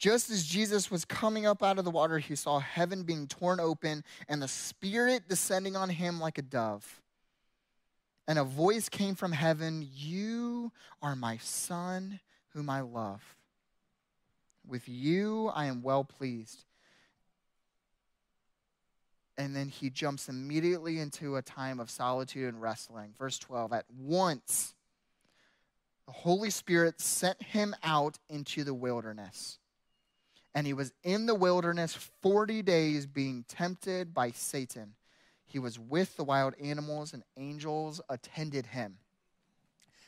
Just 0.01 0.31
as 0.31 0.43
Jesus 0.43 0.89
was 0.89 1.05
coming 1.05 1.45
up 1.45 1.61
out 1.61 1.77
of 1.77 1.85
the 1.85 1.91
water, 1.91 2.17
he 2.17 2.35
saw 2.35 2.57
heaven 2.57 3.03
being 3.03 3.27
torn 3.27 3.59
open 3.59 4.03
and 4.27 4.41
the 4.41 4.47
Spirit 4.47 5.29
descending 5.29 5.75
on 5.75 5.89
him 5.89 6.19
like 6.19 6.39
a 6.39 6.41
dove. 6.41 7.03
And 8.27 8.39
a 8.39 8.43
voice 8.43 8.89
came 8.89 9.13
from 9.13 9.31
heaven 9.31 9.87
You 9.93 10.71
are 11.03 11.15
my 11.15 11.37
Son, 11.37 12.19
whom 12.49 12.67
I 12.67 12.81
love. 12.81 13.21
With 14.67 14.89
you 14.89 15.49
I 15.53 15.65
am 15.65 15.83
well 15.83 16.03
pleased. 16.03 16.65
And 19.37 19.55
then 19.55 19.69
he 19.69 19.91
jumps 19.91 20.29
immediately 20.29 20.97
into 20.97 21.35
a 21.35 21.43
time 21.43 21.79
of 21.79 21.91
solitude 21.91 22.51
and 22.51 22.59
wrestling. 22.59 23.13
Verse 23.19 23.37
12 23.37 23.71
At 23.71 23.85
once, 23.95 24.73
the 26.07 26.13
Holy 26.13 26.49
Spirit 26.49 26.99
sent 26.99 27.39
him 27.43 27.75
out 27.83 28.17
into 28.31 28.63
the 28.63 28.73
wilderness 28.73 29.59
and 30.53 30.67
he 30.67 30.73
was 30.73 30.91
in 31.03 31.25
the 31.25 31.35
wilderness 31.35 31.93
40 32.21 32.61
days 32.61 33.05
being 33.05 33.45
tempted 33.47 34.13
by 34.13 34.31
Satan. 34.31 34.95
He 35.45 35.59
was 35.59 35.77
with 35.77 36.15
the 36.15 36.23
wild 36.23 36.55
animals, 36.61 37.13
and 37.13 37.23
angels 37.37 38.01
attended 38.09 38.67
him. 38.67 38.97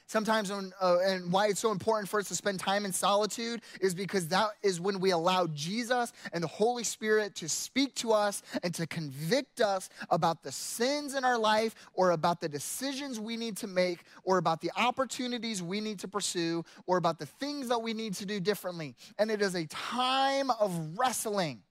Sometimes, 0.08 0.52
when, 0.52 0.74
uh, 0.82 0.98
and 1.00 1.32
why 1.32 1.48
it's 1.48 1.60
so 1.60 1.72
important 1.72 2.10
for 2.10 2.20
us 2.20 2.28
to 2.28 2.36
spend 2.36 2.60
time 2.60 2.86
in 2.86 2.92
solitude 2.92 3.62
is 3.80 3.96
because 3.96 4.28
that 4.28 4.50
is 4.62 4.80
when 4.80 5.00
we 5.00 5.12
allow 5.12 5.48
Jesus 5.48 6.12
and 6.34 6.44
the 6.44 6.48
Holy 6.48 6.84
Spirit 6.84 7.36
to 7.36 7.48
speak 7.48 7.96
to 7.96 8.12
us 8.12 8.44
and 8.64 8.74
to 8.76 8.86
convict 8.86 9.62
us 9.62 9.90
about 10.10 10.44
the 10.44 10.52
sins 10.52 11.16
in 11.16 11.24
our 11.24 11.38
life 11.38 11.74
or 11.94 12.12
about 12.12 12.42
the 12.42 12.50
decisions 12.50 13.20
we 13.20 13.38
need 13.38 13.56
to 13.58 13.68
make 13.68 14.04
or 14.24 14.38
about 14.38 14.62
the 14.62 14.72
opportunities 14.76 15.64
we 15.64 15.80
need 15.80 16.00
to 16.00 16.08
pursue 16.08 16.66
or 16.86 16.98
about 16.98 17.18
the 17.18 17.26
things 17.26 17.70
that 17.70 17.82
we 17.82 17.94
need 17.94 18.14
to 18.16 18.26
do 18.26 18.40
differently. 18.40 18.96
And 19.18 19.32
it 19.32 19.42
is 19.42 19.56
a 19.56 19.66
time 19.68 20.52
of 20.52 21.00
wrestling. 21.00 21.62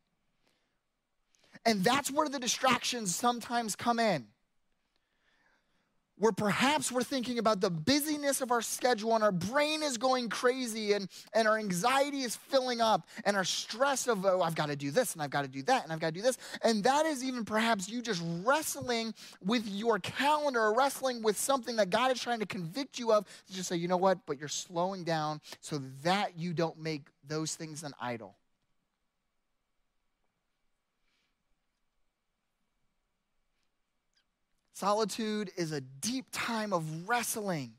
And 1.66 1.84
that's 1.84 2.10
where 2.10 2.28
the 2.28 2.40
distractions 2.40 3.14
sometimes 3.14 3.76
come 3.76 4.00
in 4.00 4.26
where 6.22 6.30
perhaps 6.30 6.92
we're 6.92 7.02
thinking 7.02 7.40
about 7.40 7.60
the 7.60 7.68
busyness 7.68 8.40
of 8.42 8.52
our 8.52 8.62
schedule 8.62 9.16
and 9.16 9.24
our 9.24 9.32
brain 9.32 9.82
is 9.82 9.98
going 9.98 10.28
crazy 10.28 10.92
and, 10.92 11.08
and 11.34 11.48
our 11.48 11.58
anxiety 11.58 12.20
is 12.20 12.36
filling 12.36 12.80
up 12.80 13.08
and 13.24 13.36
our 13.36 13.42
stress 13.42 14.06
of, 14.06 14.24
oh, 14.24 14.40
I've 14.40 14.54
got 14.54 14.68
to 14.68 14.76
do 14.76 14.92
this 14.92 15.14
and 15.14 15.20
I've 15.20 15.30
got 15.30 15.42
to 15.42 15.48
do 15.48 15.64
that 15.64 15.82
and 15.82 15.92
I've 15.92 15.98
got 15.98 16.06
to 16.06 16.12
do 16.12 16.22
this. 16.22 16.38
And 16.62 16.84
that 16.84 17.06
is 17.06 17.24
even 17.24 17.44
perhaps 17.44 17.88
you 17.88 18.00
just 18.02 18.22
wrestling 18.44 19.14
with 19.44 19.66
your 19.66 19.98
calendar 19.98 20.60
or 20.60 20.76
wrestling 20.76 21.22
with 21.24 21.36
something 21.36 21.74
that 21.74 21.90
God 21.90 22.12
is 22.12 22.22
trying 22.22 22.38
to 22.38 22.46
convict 22.46 23.00
you 23.00 23.12
of 23.12 23.26
just 23.50 23.68
say, 23.68 23.74
you 23.74 23.88
know 23.88 23.96
what, 23.96 24.24
but 24.24 24.38
you're 24.38 24.46
slowing 24.46 25.02
down 25.02 25.40
so 25.60 25.82
that 26.04 26.38
you 26.38 26.52
don't 26.52 26.78
make 26.78 27.08
those 27.26 27.56
things 27.56 27.82
an 27.82 27.94
idol. 28.00 28.36
Solitude 34.82 35.52
is 35.56 35.70
a 35.70 35.80
deep 35.80 36.24
time 36.32 36.72
of 36.72 37.08
wrestling. 37.08 37.74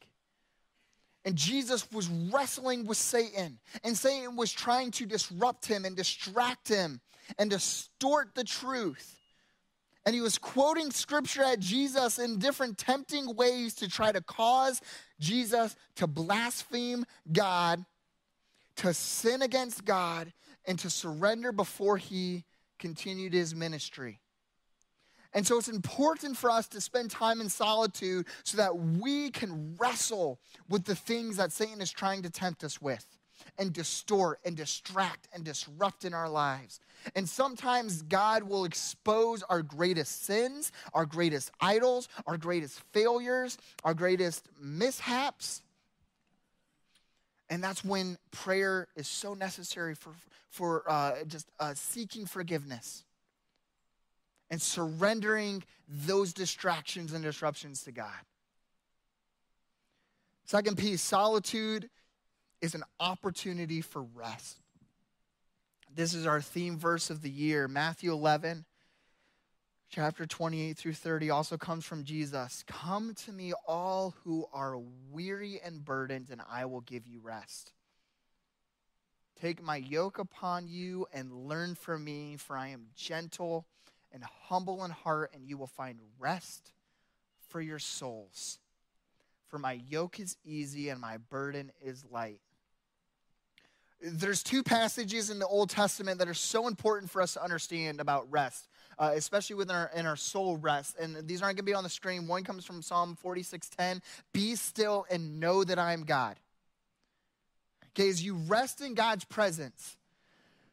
And 1.26 1.36
Jesus 1.36 1.86
was 1.92 2.08
wrestling 2.08 2.86
with 2.86 2.96
Satan, 2.96 3.60
and 3.84 3.98
Satan 3.98 4.38
was 4.38 4.54
trying 4.54 4.90
to 4.92 5.06
disrupt 5.06 5.66
him 5.66 5.84
and 5.84 5.98
distract 5.98 6.70
him 6.70 7.02
and 7.38 7.50
distort 7.50 8.30
the 8.36 8.46
truth. 8.46 9.20
And 10.06 10.16
he 10.16 10.22
was 10.22 10.38
quoting 10.38 10.92
scripture 10.92 11.44
at 11.44 11.60
Jesus 11.60 12.20
in 12.20 12.40
different 12.40 12.78
tempting 12.78 13.36
ways 13.36 13.74
to 13.76 13.90
try 13.90 14.14
to 14.14 14.22
cause 14.22 14.80
Jesus 15.20 15.76
to 15.96 16.08
blaspheme 16.08 17.04
God, 17.30 17.84
to 18.78 18.94
sin 18.94 19.42
against 19.42 19.84
God, 19.84 20.32
and 20.64 20.80
to 20.80 20.90
surrender 20.90 21.52
before 21.52 21.98
he 21.98 22.46
continued 22.80 23.34
his 23.34 23.54
ministry. 23.54 24.22
And 25.34 25.46
so 25.46 25.58
it's 25.58 25.68
important 25.68 26.38
for 26.38 26.52
us 26.52 26.68
to 26.70 26.82
spend 26.82 27.10
time 27.10 27.42
in 27.42 27.50
solitude 27.50 28.28
so 28.44 28.58
that 28.58 28.78
we 28.78 29.32
can 29.32 29.76
wrestle 29.78 30.40
with 30.70 30.86
the 30.86 30.96
things 30.96 31.38
that 31.38 31.52
Satan 31.52 31.82
is 31.82 31.92
trying 31.92 32.22
to 32.24 32.30
tempt 32.30 32.64
us 32.64 32.82
with 32.82 33.06
and 33.58 33.74
distort 33.74 34.40
and 34.46 34.56
distract 34.56 35.28
and 35.34 35.44
disrupt 35.44 36.06
in 36.06 36.14
our 36.14 36.30
lives. 36.30 36.80
And 37.16 37.28
sometimes 37.28 38.04
God 38.04 38.44
will 38.44 38.64
expose 38.64 39.44
our 39.44 39.62
greatest 39.62 40.24
sins, 40.26 40.72
our 40.94 41.06
greatest 41.06 41.52
idols, 41.60 42.08
our 42.26 42.38
greatest 42.38 42.80
failures, 42.92 43.58
our 43.84 43.94
greatest 43.94 44.48
mishaps. 44.62 45.62
And 47.50 47.64
that's 47.64 47.84
when 47.84 48.18
prayer 48.32 48.88
is 48.96 49.08
so 49.08 49.34
necessary 49.34 49.96
for, 49.96 50.14
for 50.50 50.90
uh, 50.90 51.24
just 51.28 51.50
uh, 51.60 51.74
seeking 51.74 52.26
forgiveness 52.26 53.04
and 54.54 54.62
surrendering 54.62 55.64
those 55.88 56.32
distractions 56.32 57.12
and 57.12 57.24
disruptions 57.24 57.82
to 57.82 57.92
God. 57.92 58.22
Second 60.46 60.78
piece 60.78 61.02
solitude 61.02 61.90
is 62.62 62.76
an 62.76 62.84
opportunity 63.00 63.82
for 63.82 64.04
rest. 64.14 64.60
This 65.92 66.14
is 66.14 66.28
our 66.28 66.40
theme 66.40 66.78
verse 66.78 67.10
of 67.10 67.24
the 67.24 67.32
year. 67.32 67.68
Matthew 67.68 68.12
11, 68.12 68.66
chapter 69.90 70.28
28 70.28 70.78
through 70.78 70.94
30 70.94 71.32
also 71.32 71.58
comes 71.58 71.84
from 71.84 72.04
Jesus. 72.04 72.64
Come 72.68 73.16
to 73.26 73.32
me, 73.32 73.54
all 73.68 74.14
who 74.24 74.46
are 74.54 74.78
weary 75.10 75.62
and 75.66 75.84
burdened, 75.84 76.28
and 76.30 76.44
I 76.48 76.66
will 76.66 76.82
give 76.82 77.08
you 77.08 77.22
rest. 77.24 77.74
Take 79.42 79.64
my 79.64 79.78
yoke 79.78 80.20
upon 80.20 80.68
you 80.68 81.08
and 81.12 81.34
learn 81.34 81.74
from 81.74 82.04
me, 82.04 82.38
for 82.38 82.56
I 82.56 82.68
am 82.68 82.90
gentle 82.96 83.66
and 84.14 84.24
humble 84.24 84.86
in 84.86 84.92
heart, 84.92 85.32
and 85.34 85.48
you 85.48 85.58
will 85.58 85.68
find 85.68 86.00
rest 86.20 86.72
for 87.50 87.60
your 87.60 87.80
souls. 87.80 88.60
For 89.48 89.60
my 89.60 89.74
yoke 89.88 90.20
is 90.20 90.38
easy 90.44 90.90
and 90.90 91.00
my 91.00 91.18
burden 91.18 91.72
is 91.80 92.04
light. 92.10 92.40
There's 94.02 94.44
two 94.44 94.64
passages 94.64 95.30
in 95.30 95.40
the 95.40 95.48
Old 95.48 95.70
Testament 95.70 96.20
that 96.20 96.28
are 96.28 96.34
so 96.34 96.68
important 96.68 97.10
for 97.10 97.22
us 97.22 97.34
to 97.34 97.44
understand 97.44 98.02
about 98.02 98.30
rest, 98.30 98.68
uh, 99.00 99.12
especially 99.14 99.56
within 99.56 99.76
our 99.76 99.92
in 99.96 100.06
our 100.06 100.18
soul 100.18 100.58
rest. 100.58 100.98
And 101.00 101.28
these 101.28 101.42
aren't 101.42 101.56
going 101.56 101.66
to 101.66 101.72
be 101.72 101.74
on 101.74 101.84
the 101.84 101.90
screen. 101.90 102.28
One 102.28 102.44
comes 102.44 102.66
from 102.66 102.82
Psalm 102.82 103.16
46:10. 103.24 104.02
Be 104.34 104.56
still 104.56 105.06
and 105.10 105.40
know 105.40 105.64
that 105.64 105.80
I 105.80 105.94
am 105.94 106.04
God. 106.04 106.38
Okay, 107.92 108.10
as 108.10 108.24
you 108.24 108.34
rest 108.34 108.82
in 108.82 108.96
God's 108.96 109.24
presence, 109.24 109.98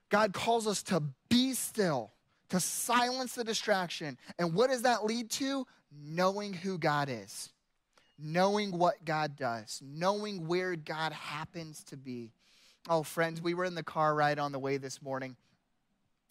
God 0.08 0.32
calls 0.32 0.66
us 0.66 0.82
to 0.84 1.02
be 1.28 1.52
still 1.52 2.12
to 2.50 2.60
silence 2.60 3.34
the 3.34 3.44
distraction. 3.44 4.18
And 4.38 4.54
what 4.54 4.70
does 4.70 4.82
that 4.82 5.04
lead 5.04 5.30
to? 5.32 5.66
Knowing 5.92 6.52
who 6.52 6.78
God 6.78 7.08
is, 7.08 7.50
knowing 8.18 8.76
what 8.76 9.04
God 9.04 9.36
does, 9.36 9.82
knowing 9.84 10.46
where 10.46 10.76
God 10.76 11.12
happens 11.12 11.82
to 11.84 11.96
be. 11.96 12.30
Oh, 12.88 13.02
friends, 13.02 13.42
we 13.42 13.54
were 13.54 13.64
in 13.64 13.74
the 13.74 13.82
car 13.82 14.14
ride 14.14 14.38
on 14.38 14.52
the 14.52 14.58
way 14.58 14.76
this 14.76 15.02
morning, 15.02 15.36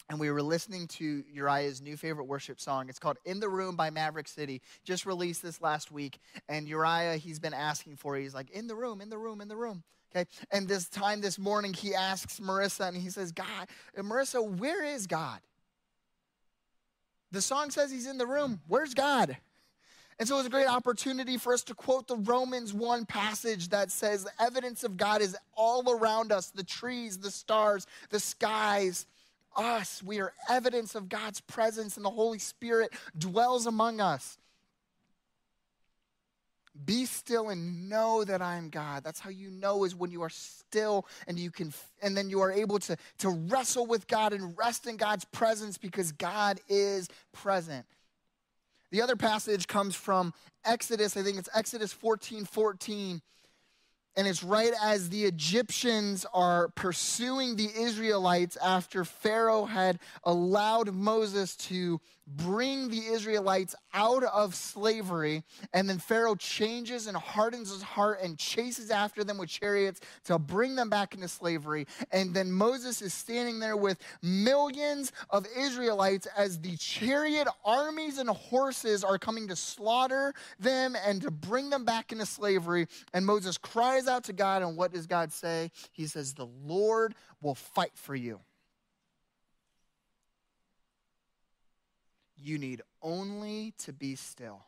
and 0.08 0.18
we 0.18 0.30
were 0.30 0.42
listening 0.42 0.88
to 0.88 1.22
Uriah's 1.30 1.80
new 1.80 1.96
favorite 1.96 2.24
worship 2.24 2.60
song. 2.60 2.88
It's 2.88 2.98
called 2.98 3.18
In 3.24 3.38
the 3.38 3.48
Room 3.48 3.76
by 3.76 3.90
Maverick 3.90 4.28
City, 4.28 4.60
just 4.82 5.06
released 5.06 5.42
this 5.42 5.60
last 5.60 5.92
week. 5.92 6.18
And 6.48 6.66
Uriah, 6.66 7.16
he's 7.16 7.38
been 7.38 7.54
asking 7.54 7.96
for 7.96 8.16
it. 8.16 8.22
He's 8.22 8.34
like, 8.34 8.50
In 8.50 8.66
the 8.66 8.74
room, 8.74 9.00
in 9.00 9.10
the 9.10 9.18
room, 9.18 9.40
in 9.40 9.48
the 9.48 9.56
room. 9.56 9.84
Okay. 10.14 10.28
And 10.50 10.66
this 10.66 10.88
time 10.88 11.20
this 11.20 11.38
morning, 11.38 11.72
he 11.72 11.94
asks 11.94 12.40
Marissa, 12.40 12.88
and 12.88 12.96
he 12.96 13.10
says, 13.10 13.30
God, 13.30 13.68
Marissa, 13.96 14.42
where 14.42 14.82
is 14.84 15.06
God? 15.06 15.38
The 17.32 17.42
song 17.42 17.70
says 17.70 17.90
he's 17.90 18.06
in 18.06 18.18
the 18.18 18.26
room. 18.26 18.60
Where's 18.66 18.94
God? 18.94 19.36
And 20.18 20.28
so 20.28 20.34
it 20.34 20.38
was 20.38 20.46
a 20.46 20.50
great 20.50 20.68
opportunity 20.68 21.38
for 21.38 21.54
us 21.54 21.62
to 21.64 21.74
quote 21.74 22.06
the 22.06 22.16
Romans 22.16 22.74
1 22.74 23.06
passage 23.06 23.70
that 23.70 23.90
says, 23.90 24.24
The 24.24 24.42
evidence 24.42 24.84
of 24.84 24.98
God 24.98 25.22
is 25.22 25.34
all 25.54 25.90
around 25.90 26.30
us 26.30 26.50
the 26.50 26.62
trees, 26.62 27.16
the 27.18 27.30
stars, 27.30 27.86
the 28.10 28.20
skies, 28.20 29.06
us. 29.56 30.02
We 30.02 30.20
are 30.20 30.34
evidence 30.48 30.94
of 30.94 31.08
God's 31.08 31.40
presence, 31.40 31.96
and 31.96 32.04
the 32.04 32.10
Holy 32.10 32.38
Spirit 32.38 32.92
dwells 33.16 33.66
among 33.66 34.00
us. 34.00 34.36
Be 36.84 37.04
still 37.04 37.50
and 37.50 37.88
know 37.88 38.24
that 38.24 38.40
I 38.40 38.56
am 38.56 38.70
God. 38.70 39.04
That's 39.04 39.20
how 39.20 39.30
you 39.30 39.50
know 39.50 39.84
is 39.84 39.94
when 39.94 40.10
you 40.10 40.22
are 40.22 40.30
still 40.30 41.06
and 41.26 41.38
you 41.38 41.50
can 41.50 41.72
and 42.02 42.16
then 42.16 42.30
you 42.30 42.40
are 42.40 42.52
able 42.52 42.78
to, 42.80 42.96
to 43.18 43.28
wrestle 43.28 43.86
with 43.86 44.06
God 44.06 44.32
and 44.32 44.56
rest 44.56 44.86
in 44.86 44.96
God's 44.96 45.24
presence 45.26 45.78
because 45.78 46.12
God 46.12 46.60
is 46.68 47.08
present. 47.32 47.84
The 48.90 49.02
other 49.02 49.16
passage 49.16 49.66
comes 49.66 49.94
from 49.94 50.32
Exodus, 50.64 51.16
I 51.16 51.22
think 51.22 51.38
it's 51.38 51.48
Exodus 51.54 51.92
14 51.92 52.44
14. 52.44 53.22
And 54.16 54.26
it's 54.26 54.42
right 54.42 54.72
as 54.82 55.08
the 55.08 55.24
Egyptians 55.24 56.26
are 56.34 56.68
pursuing 56.70 57.56
the 57.56 57.70
Israelites 57.74 58.56
after 58.56 59.04
Pharaoh 59.04 59.64
had 59.64 59.98
allowed 60.24 60.92
Moses 60.92 61.56
to 61.56 62.00
bring 62.36 62.88
the 62.88 63.06
Israelites 63.06 63.74
out 63.92 64.22
of 64.22 64.54
slavery. 64.54 65.42
And 65.72 65.88
then 65.88 65.98
Pharaoh 65.98 66.36
changes 66.36 67.06
and 67.06 67.16
hardens 67.16 67.72
his 67.72 67.82
heart 67.82 68.20
and 68.22 68.38
chases 68.38 68.90
after 68.90 69.24
them 69.24 69.38
with 69.38 69.48
chariots 69.48 70.00
to 70.24 70.38
bring 70.38 70.76
them 70.76 70.90
back 70.90 71.14
into 71.14 71.28
slavery. 71.28 71.86
And 72.12 72.34
then 72.34 72.52
Moses 72.52 73.02
is 73.02 73.12
standing 73.12 73.58
there 73.58 73.76
with 73.76 73.98
millions 74.22 75.12
of 75.30 75.46
Israelites 75.56 76.26
as 76.36 76.60
the 76.60 76.76
chariot 76.76 77.48
armies 77.64 78.18
and 78.18 78.28
horses 78.28 79.02
are 79.02 79.18
coming 79.18 79.48
to 79.48 79.56
slaughter 79.56 80.34
them 80.58 80.96
and 81.04 81.20
to 81.22 81.30
bring 81.30 81.70
them 81.70 81.84
back 81.84 82.12
into 82.12 82.26
slavery. 82.26 82.86
And 83.12 83.26
Moses 83.26 83.58
cries 83.58 84.06
out 84.10 84.24
to 84.24 84.34
God. 84.34 84.62
And 84.62 84.76
what 84.76 84.92
does 84.92 85.06
God 85.06 85.32
say? 85.32 85.70
He 85.92 86.06
says, 86.06 86.34
The 86.34 86.48
Lord 86.66 87.14
will 87.40 87.54
fight 87.54 87.92
for 87.94 88.14
you. 88.14 88.40
You 92.42 92.58
need 92.58 92.80
only 93.02 93.74
to 93.78 93.92
be 93.92 94.16
still. 94.16 94.62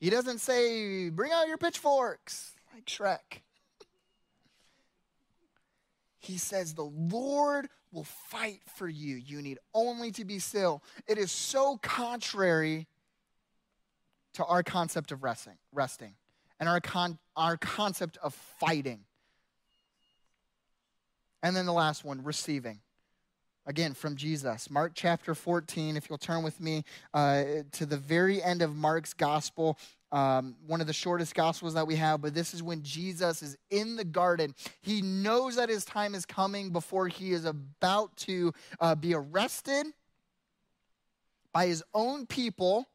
He 0.00 0.10
doesn't 0.10 0.40
say, 0.40 1.08
bring 1.10 1.30
out 1.30 1.46
your 1.46 1.58
pitchforks 1.58 2.56
like 2.74 2.86
Shrek. 2.86 3.42
he 6.18 6.38
says, 6.38 6.74
the 6.74 6.82
Lord 6.82 7.68
will 7.92 8.02
fight 8.02 8.62
for 8.74 8.88
you. 8.88 9.14
You 9.14 9.40
need 9.40 9.60
only 9.72 10.10
to 10.12 10.24
be 10.24 10.40
still. 10.40 10.82
It 11.06 11.18
is 11.18 11.30
so 11.30 11.76
contrary 11.76 12.88
to 14.34 14.44
our 14.44 14.64
concept 14.64 15.12
of 15.12 15.22
resting, 15.22 15.58
resting 15.72 16.14
and 16.62 16.68
our, 16.68 16.80
con- 16.80 17.18
our 17.34 17.56
concept 17.56 18.18
of 18.22 18.32
fighting. 18.60 19.00
And 21.42 21.56
then 21.56 21.66
the 21.66 21.72
last 21.72 22.04
one, 22.04 22.22
receiving 22.22 22.78
again 23.66 23.94
from 23.94 24.14
Jesus. 24.14 24.70
Mark 24.70 24.92
chapter 24.94 25.34
14, 25.34 25.96
if 25.96 26.08
you'll 26.08 26.18
turn 26.18 26.44
with 26.44 26.60
me 26.60 26.84
uh, 27.14 27.42
to 27.72 27.84
the 27.84 27.96
very 27.96 28.40
end 28.40 28.62
of 28.62 28.76
Mark's 28.76 29.12
gospel. 29.12 29.76
Um, 30.12 30.54
one 30.64 30.80
of 30.80 30.86
the 30.86 30.92
shortest 30.92 31.34
gospels 31.34 31.74
that 31.74 31.88
we 31.88 31.96
have, 31.96 32.22
but 32.22 32.32
this 32.32 32.54
is 32.54 32.62
when 32.62 32.80
Jesus 32.84 33.42
is 33.42 33.58
in 33.70 33.96
the 33.96 34.04
garden. 34.04 34.54
He 34.82 35.02
knows 35.02 35.56
that 35.56 35.68
his 35.68 35.84
time 35.84 36.14
is 36.14 36.24
coming 36.24 36.70
before 36.70 37.08
he 37.08 37.32
is 37.32 37.44
about 37.44 38.16
to 38.18 38.52
uh, 38.78 38.94
be 38.94 39.14
arrested 39.14 39.86
by 41.52 41.66
his 41.66 41.82
own 41.92 42.24
people 42.24 42.86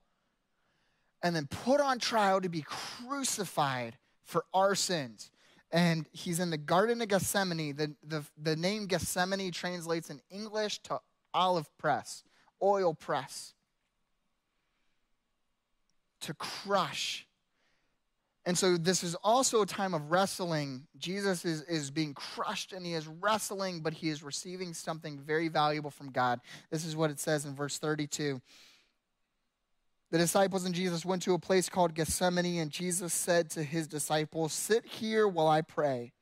and 1.23 1.35
then 1.35 1.47
put 1.47 1.81
on 1.81 1.99
trial 1.99 2.41
to 2.41 2.49
be 2.49 2.61
crucified 2.61 3.97
for 4.25 4.45
our 4.53 4.75
sins 4.75 5.31
and 5.71 6.05
he's 6.11 6.39
in 6.39 6.49
the 6.49 6.57
Garden 6.57 7.01
of 7.01 7.07
Gethsemane. 7.09 7.75
The, 7.75 7.93
the, 8.05 8.23
the 8.41 8.55
name 8.55 8.85
Gethsemane 8.85 9.51
translates 9.51 10.09
in 10.09 10.21
English 10.29 10.79
to 10.83 10.99
olive 11.33 11.69
press, 11.77 12.23
oil 12.61 12.93
press, 12.93 13.53
to 16.21 16.33
crush. 16.33 17.27
And 18.45 18.57
so 18.57 18.77
this 18.77 19.03
is 19.03 19.13
also 19.15 19.61
a 19.61 19.65
time 19.65 19.93
of 19.93 20.09
wrestling. 20.09 20.87
Jesus 20.97 21.43
is, 21.43 21.63
is 21.63 21.91
being 21.91 22.13
crushed 22.13 22.71
and 22.71 22.85
he 22.85 22.93
is 22.93 23.05
wrestling, 23.05 23.81
but 23.81 23.93
he 23.93 24.07
is 24.07 24.23
receiving 24.23 24.73
something 24.73 25.19
very 25.19 25.49
valuable 25.49 25.91
from 25.91 26.11
God. 26.11 26.39
This 26.71 26.85
is 26.85 26.95
what 26.95 27.11
it 27.11 27.19
says 27.19 27.45
in 27.45 27.55
verse 27.55 27.77
32. 27.77 28.41
The 30.09 30.17
disciples 30.17 30.63
and 30.63 30.73
Jesus 30.73 31.05
went 31.05 31.21
to 31.23 31.33
a 31.33 31.39
place 31.39 31.67
called 31.67 31.93
Gethsemane, 31.93 32.59
and 32.59 32.71
Jesus 32.71 33.13
said 33.13 33.49
to 33.51 33.63
his 33.63 33.87
disciples, 33.87 34.53
Sit 34.53 34.85
here 34.85 35.27
while 35.27 35.47
I 35.47 35.61
pray. 35.61 36.13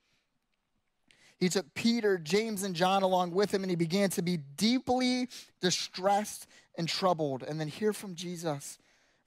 He 1.37 1.49
took 1.49 1.73
Peter, 1.75 2.17
James, 2.17 2.63
and 2.63 2.75
John 2.75 3.03
along 3.03 3.31
with 3.31 3.53
him, 3.53 3.61
and 3.61 3.69
he 3.69 3.75
began 3.75 4.09
to 4.11 4.23
be 4.23 4.37
deeply 4.37 5.29
distressed 5.61 6.47
and 6.75 6.87
troubled. 6.87 7.43
And 7.43 7.59
then 7.59 7.67
hear 7.67 7.93
from 7.93 8.15
Jesus. 8.15 8.79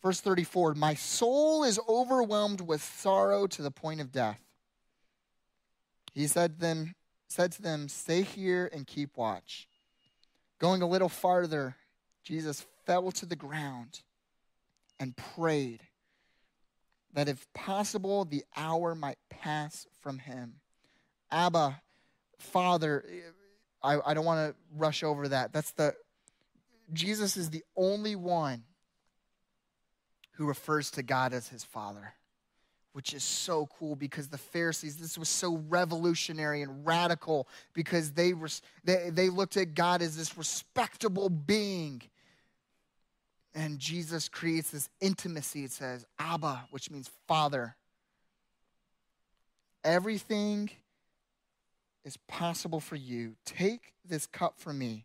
Verse 0.03 0.21
34 0.21 0.75
My 0.75 0.95
soul 0.95 1.63
is 1.63 1.79
overwhelmed 1.89 2.61
with 2.61 2.83
sorrow 2.83 3.47
to 3.47 3.63
the 3.63 3.71
point 3.71 4.01
of 4.01 4.11
death. 4.11 4.41
He 6.13 6.27
said, 6.27 6.59
them, 6.59 6.97
said 7.29 7.53
to 7.53 7.63
them, 7.63 7.89
Stay 7.89 8.23
here 8.23 8.69
and 8.73 8.89
keep 8.89 9.17
watch. 9.17 9.69
Going 10.59 10.83
a 10.83 10.89
little 10.89 11.09
farther, 11.09 11.77
Jesus 12.25 12.67
fell 12.85 13.13
to 13.13 13.27
the 13.27 13.37
ground 13.37 14.01
and 15.01 15.17
prayed 15.17 15.83
that 17.15 17.29
if 17.29 17.53
possible, 17.53 18.25
the 18.25 18.45
hour 18.57 18.95
might 18.95 19.19
pass 19.31 19.87
from 20.01 20.19
him. 20.19 20.55
Abba, 21.31 21.81
Father, 22.39 23.05
I, 23.83 23.99
I 24.05 24.15
don't 24.15 24.25
want 24.25 24.51
to 24.51 24.57
rush 24.77 25.03
over 25.03 25.29
that. 25.29 25.53
That's 25.53 25.73
the, 25.73 25.95
Jesus 26.93 27.37
is 27.37 27.51
the 27.51 27.65
only 27.77 28.17
one 28.17 28.65
who 30.33 30.47
refers 30.47 30.91
to 30.93 31.03
God 31.03 31.33
as 31.33 31.49
his 31.49 31.65
Father, 31.65 32.15
which 32.93 33.13
is 33.13 33.25
so 33.25 33.69
cool 33.79 33.97
because 33.97 34.29
the 34.29 34.39
Pharisees, 34.39 34.97
this 34.97 35.19
was 35.19 35.29
so 35.29 35.57
revolutionary 35.69 36.63
and 36.63 36.87
radical 36.87 37.49
because 37.75 38.13
they, 38.13 38.33
they, 38.85 39.11
they 39.11 39.29
looked 39.29 39.57
at 39.57 39.75
God 39.75 40.03
as 40.03 40.17
this 40.17 40.39
respectable 40.39 41.29
being 41.29 42.03
and 43.55 43.79
Jesus 43.79 44.29
creates 44.29 44.71
this 44.71 44.89
intimacy. 45.01 45.65
It 45.65 45.73
says 45.73 46.07
Abba, 46.19 46.67
which 46.71 46.91
means 46.91 47.11
Father. 47.27 47.77
Everything 49.85 50.71
is 52.05 52.17
possible 52.29 52.81
for 52.81 52.97
you. 52.97 53.37
Take 53.45 53.95
this 54.05 54.27
cup 54.27 54.59
from 54.59 54.79
me. 54.79 55.05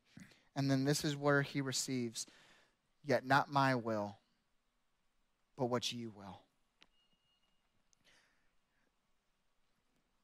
And 0.55 0.69
then 0.69 0.85
this 0.85 1.03
is 1.03 1.15
where 1.15 1.41
he 1.41 1.61
receives, 1.61 2.27
yet 3.05 3.25
not 3.25 3.51
my 3.51 3.75
will, 3.75 4.17
but 5.57 5.65
what 5.65 5.91
you 5.91 6.11
will. 6.15 6.39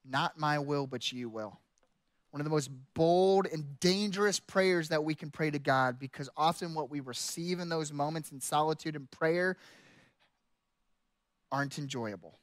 Not 0.05 0.37
my 0.37 0.59
will, 0.59 0.87
but 0.87 1.11
you 1.11 1.29
will 1.29 1.59
one 2.31 2.41
of 2.41 2.45
the 2.45 2.51
most 2.51 2.69
bold 2.93 3.47
and 3.51 3.79
dangerous 3.79 4.39
prayers 4.39 4.89
that 4.89 5.03
we 5.03 5.15
can 5.15 5.31
pray 5.31 5.49
to 5.49 5.59
God 5.59 5.97
because 5.99 6.29
often 6.37 6.73
what 6.73 6.89
we 6.89 6.99
receive 6.99 7.59
in 7.59 7.69
those 7.69 7.91
moments 7.91 8.31
in 8.31 8.39
solitude 8.39 8.95
and 8.95 9.09
prayer 9.09 9.57
aren't 11.51 11.77
enjoyable 11.79 12.39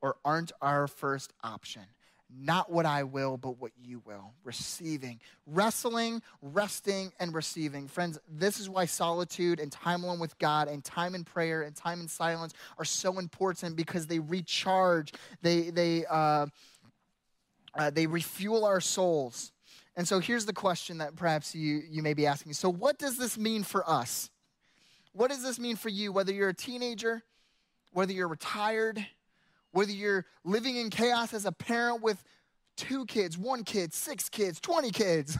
or 0.00 0.16
aren't 0.24 0.52
our 0.60 0.86
first 0.86 1.32
option. 1.42 1.82
Not 2.30 2.70
what 2.70 2.84
I 2.84 3.04
will, 3.04 3.38
but 3.38 3.58
what 3.58 3.72
you 3.82 4.02
will. 4.04 4.34
Receiving, 4.44 5.18
wrestling, 5.46 6.20
resting, 6.42 7.10
and 7.18 7.32
receiving. 7.32 7.88
Friends, 7.88 8.18
this 8.28 8.60
is 8.60 8.68
why 8.68 8.84
solitude 8.84 9.58
and 9.60 9.72
time 9.72 10.04
alone 10.04 10.18
with 10.18 10.38
God 10.38 10.68
and 10.68 10.84
time 10.84 11.14
in 11.14 11.24
prayer 11.24 11.62
and 11.62 11.74
time 11.74 12.02
in 12.02 12.08
silence 12.08 12.52
are 12.76 12.84
so 12.84 13.18
important 13.18 13.76
because 13.76 14.06
they 14.06 14.18
recharge, 14.18 15.14
they, 15.40 15.70
they, 15.70 16.04
uh, 16.04 16.46
uh, 17.74 17.90
they 17.90 18.06
refuel 18.06 18.64
our 18.64 18.80
souls. 18.80 19.52
And 19.96 20.06
so 20.06 20.20
here's 20.20 20.46
the 20.46 20.52
question 20.52 20.98
that 20.98 21.16
perhaps 21.16 21.54
you, 21.54 21.82
you 21.88 22.02
may 22.02 22.14
be 22.14 22.26
asking. 22.26 22.52
So, 22.52 22.70
what 22.70 22.98
does 22.98 23.18
this 23.18 23.36
mean 23.36 23.64
for 23.64 23.88
us? 23.88 24.30
What 25.12 25.30
does 25.30 25.42
this 25.42 25.58
mean 25.58 25.74
for 25.74 25.88
you, 25.88 26.12
whether 26.12 26.32
you're 26.32 26.50
a 26.50 26.54
teenager, 26.54 27.22
whether 27.92 28.12
you're 28.12 28.28
retired, 28.28 29.04
whether 29.72 29.90
you're 29.90 30.24
living 30.44 30.76
in 30.76 30.90
chaos 30.90 31.34
as 31.34 31.44
a 31.44 31.52
parent 31.52 32.02
with 32.02 32.22
two 32.76 33.04
kids, 33.06 33.36
one 33.36 33.64
kid, 33.64 33.92
six 33.92 34.28
kids, 34.28 34.60
20 34.60 34.90
kids, 34.92 35.36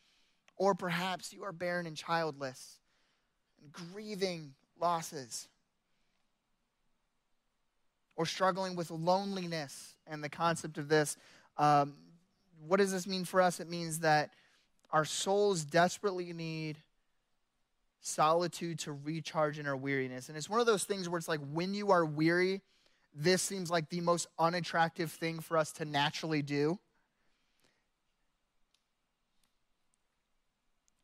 or 0.56 0.74
perhaps 0.74 1.32
you 1.32 1.42
are 1.42 1.52
barren 1.52 1.86
and 1.86 1.96
childless 1.96 2.78
and 3.60 3.72
grieving 3.72 4.54
losses, 4.80 5.48
or 8.14 8.24
struggling 8.24 8.76
with 8.76 8.90
loneliness 8.90 9.94
and 10.06 10.22
the 10.22 10.28
concept 10.28 10.78
of 10.78 10.88
this 10.88 11.16
um, 11.58 11.94
what 12.66 12.78
does 12.78 12.92
this 12.92 13.06
mean 13.06 13.24
for 13.24 13.40
us? 13.40 13.60
It 13.60 13.68
means 13.68 14.00
that 14.00 14.30
our 14.90 15.04
souls 15.04 15.64
desperately 15.64 16.32
need 16.32 16.78
solitude 18.00 18.78
to 18.80 18.92
recharge 18.92 19.58
in 19.58 19.66
our 19.66 19.76
weariness. 19.76 20.28
And 20.28 20.38
it's 20.38 20.48
one 20.48 20.60
of 20.60 20.66
those 20.66 20.84
things 20.84 21.08
where 21.08 21.18
it's 21.18 21.28
like 21.28 21.40
when 21.52 21.74
you 21.74 21.90
are 21.90 22.04
weary, 22.04 22.62
this 23.14 23.42
seems 23.42 23.70
like 23.70 23.88
the 23.88 24.00
most 24.00 24.28
unattractive 24.38 25.10
thing 25.10 25.40
for 25.40 25.56
us 25.56 25.72
to 25.72 25.84
naturally 25.84 26.42
do. 26.42 26.78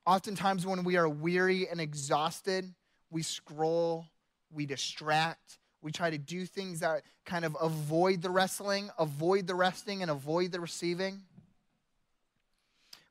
Oftentimes, 0.05 0.67
when 0.67 0.83
we 0.83 0.97
are 0.97 1.09
weary 1.09 1.69
and 1.69 1.81
exhausted, 1.81 2.73
we 3.11 3.23
scroll, 3.23 4.07
we 4.51 4.67
distract, 4.67 5.59
we 5.83 5.91
try 5.91 6.11
to 6.11 6.19
do 6.19 6.47
things 6.47 6.81
that 6.81 7.03
kind 7.25 7.45
of 7.45 7.57
avoid 7.61 8.23
the 8.23 8.31
wrestling, 8.31 8.91
avoid 8.99 9.47
the 9.47 9.55
resting, 9.55 10.03
and 10.03 10.11
avoid 10.11 10.53
the 10.53 10.61
receiving. 10.61 11.23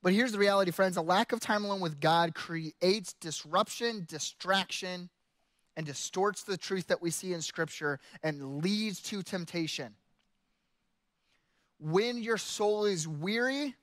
But 0.01 0.13
here's 0.13 0.31
the 0.31 0.39
reality, 0.39 0.71
friends 0.71 0.97
a 0.97 1.01
lack 1.01 1.31
of 1.31 1.39
time 1.39 1.63
alone 1.63 1.81
with 1.81 1.99
God 1.99 2.33
creates 2.33 3.13
disruption, 3.13 4.05
distraction, 4.07 5.09
and 5.77 5.85
distorts 5.85 6.43
the 6.43 6.57
truth 6.57 6.87
that 6.87 7.01
we 7.01 7.11
see 7.11 7.33
in 7.33 7.41
Scripture 7.41 7.99
and 8.23 8.63
leads 8.63 9.01
to 9.03 9.21
temptation. 9.21 9.93
When 11.79 12.17
your 12.17 12.37
soul 12.37 12.85
is 12.85 13.07
weary, 13.07 13.75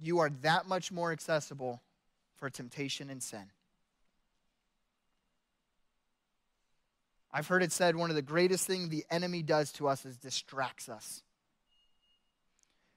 you 0.00 0.18
are 0.20 0.30
that 0.42 0.66
much 0.66 0.92
more 0.92 1.12
accessible 1.12 1.82
for 2.36 2.48
temptation 2.48 3.10
and 3.10 3.22
sin. 3.22 3.50
I've 7.38 7.46
heard 7.46 7.62
it 7.62 7.70
said 7.70 7.94
one 7.94 8.10
of 8.10 8.16
the 8.16 8.22
greatest 8.22 8.66
things 8.66 8.88
the 8.88 9.04
enemy 9.12 9.42
does 9.42 9.70
to 9.74 9.86
us 9.86 10.04
is 10.04 10.16
distracts 10.16 10.88
us. 10.88 11.22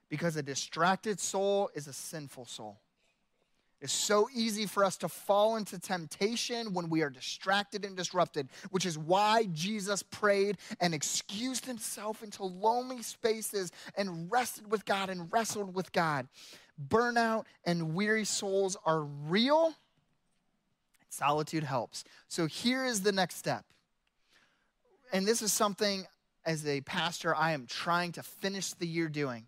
Because 0.09 0.35
a 0.35 0.41
distracted 0.41 1.19
soul 1.19 1.69
is 1.75 1.85
a 1.85 1.93
sinful 1.93 2.47
soul. 2.47 2.79
It's 3.81 3.93
so 3.93 4.27
easy 4.33 4.65
for 4.65 4.83
us 4.83 4.97
to 4.97 5.09
fall 5.09 5.57
into 5.57 5.77
temptation 5.77 6.73
when 6.73 6.89
we 6.89 7.03
are 7.03 7.09
distracted 7.11 7.85
and 7.85 7.95
disrupted, 7.95 8.49
which 8.71 8.83
is 8.83 8.97
why 8.97 9.45
Jesus 9.53 10.01
prayed 10.01 10.57
and 10.79 10.95
excused 10.95 11.67
himself 11.67 12.23
into 12.23 12.43
lonely 12.43 13.03
spaces 13.03 13.71
and 13.95 14.31
rested 14.31 14.71
with 14.71 14.85
God 14.85 15.11
and 15.11 15.31
wrestled 15.31 15.75
with 15.75 15.91
God. 15.91 16.27
Burnout 16.89 17.45
and 17.63 17.93
weary 17.93 18.25
souls 18.25 18.75
are 18.87 19.03
real. 19.03 19.75
Solitude 21.09 21.63
helps. 21.63 22.03
So 22.27 22.47
here 22.47 22.83
is 22.83 23.01
the 23.01 23.11
next 23.11 23.35
step 23.35 23.65
and 25.11 25.27
this 25.27 25.41
is 25.41 25.51
something 25.51 26.05
as 26.45 26.65
a 26.65 26.81
pastor 26.81 27.35
I 27.35 27.51
am 27.51 27.65
trying 27.67 28.13
to 28.13 28.23
finish 28.23 28.73
the 28.73 28.87
year 28.87 29.07
doing. 29.07 29.47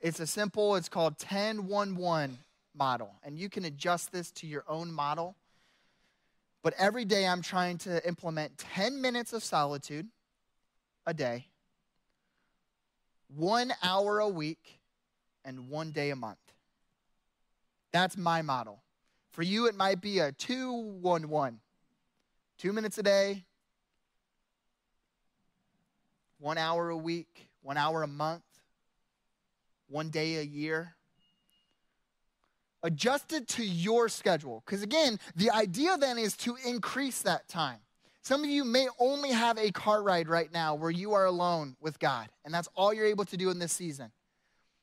It's 0.00 0.20
a 0.20 0.26
simple, 0.26 0.76
it's 0.76 0.88
called 0.88 1.18
10 1.18 1.66
1 1.66 1.96
1 1.96 2.38
model. 2.76 3.14
And 3.22 3.38
you 3.38 3.48
can 3.48 3.64
adjust 3.64 4.12
this 4.12 4.30
to 4.32 4.46
your 4.46 4.64
own 4.68 4.92
model. 4.92 5.36
But 6.62 6.74
every 6.78 7.04
day 7.04 7.26
I'm 7.26 7.42
trying 7.42 7.78
to 7.78 8.06
implement 8.06 8.58
10 8.58 9.00
minutes 9.00 9.32
of 9.32 9.42
solitude 9.42 10.08
a 11.06 11.14
day, 11.14 11.46
one 13.34 13.72
hour 13.82 14.18
a 14.18 14.28
week, 14.28 14.80
and 15.44 15.70
one 15.70 15.90
day 15.90 16.10
a 16.10 16.16
month. 16.16 16.38
That's 17.92 18.16
my 18.16 18.42
model. 18.42 18.82
For 19.30 19.42
you, 19.42 19.66
it 19.66 19.74
might 19.74 20.00
be 20.00 20.18
a 20.18 20.32
2 20.32 20.72
1 20.72 21.28
1. 21.28 21.60
Two 22.58 22.72
minutes 22.72 22.98
a 22.98 23.02
day, 23.02 23.44
one 26.40 26.58
hour 26.58 26.88
a 26.88 26.96
week, 26.96 27.48
one 27.62 27.76
hour 27.76 28.02
a 28.02 28.08
month, 28.08 28.42
one 29.88 30.10
day 30.10 30.36
a 30.36 30.42
year. 30.42 30.94
Adjusted 32.82 33.46
to 33.48 33.64
your 33.64 34.08
schedule. 34.08 34.62
Because 34.64 34.82
again, 34.82 35.20
the 35.36 35.50
idea 35.50 35.96
then 35.98 36.18
is 36.18 36.36
to 36.38 36.56
increase 36.66 37.22
that 37.22 37.46
time. 37.46 37.78
Some 38.22 38.42
of 38.42 38.50
you 38.50 38.64
may 38.64 38.88
only 38.98 39.30
have 39.30 39.58
a 39.58 39.70
car 39.70 40.02
ride 40.02 40.28
right 40.28 40.52
now 40.52 40.74
where 40.74 40.90
you 40.90 41.14
are 41.14 41.24
alone 41.24 41.76
with 41.80 41.98
God, 41.98 42.28
and 42.44 42.52
that's 42.52 42.68
all 42.74 42.92
you're 42.92 43.06
able 43.06 43.24
to 43.26 43.36
do 43.36 43.50
in 43.50 43.58
this 43.58 43.72
season. 43.72 44.10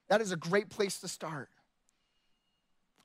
That 0.10 0.22
is 0.22 0.32
a 0.32 0.38
great 0.38 0.70
place 0.70 1.00
to 1.00 1.08
start. 1.08 1.50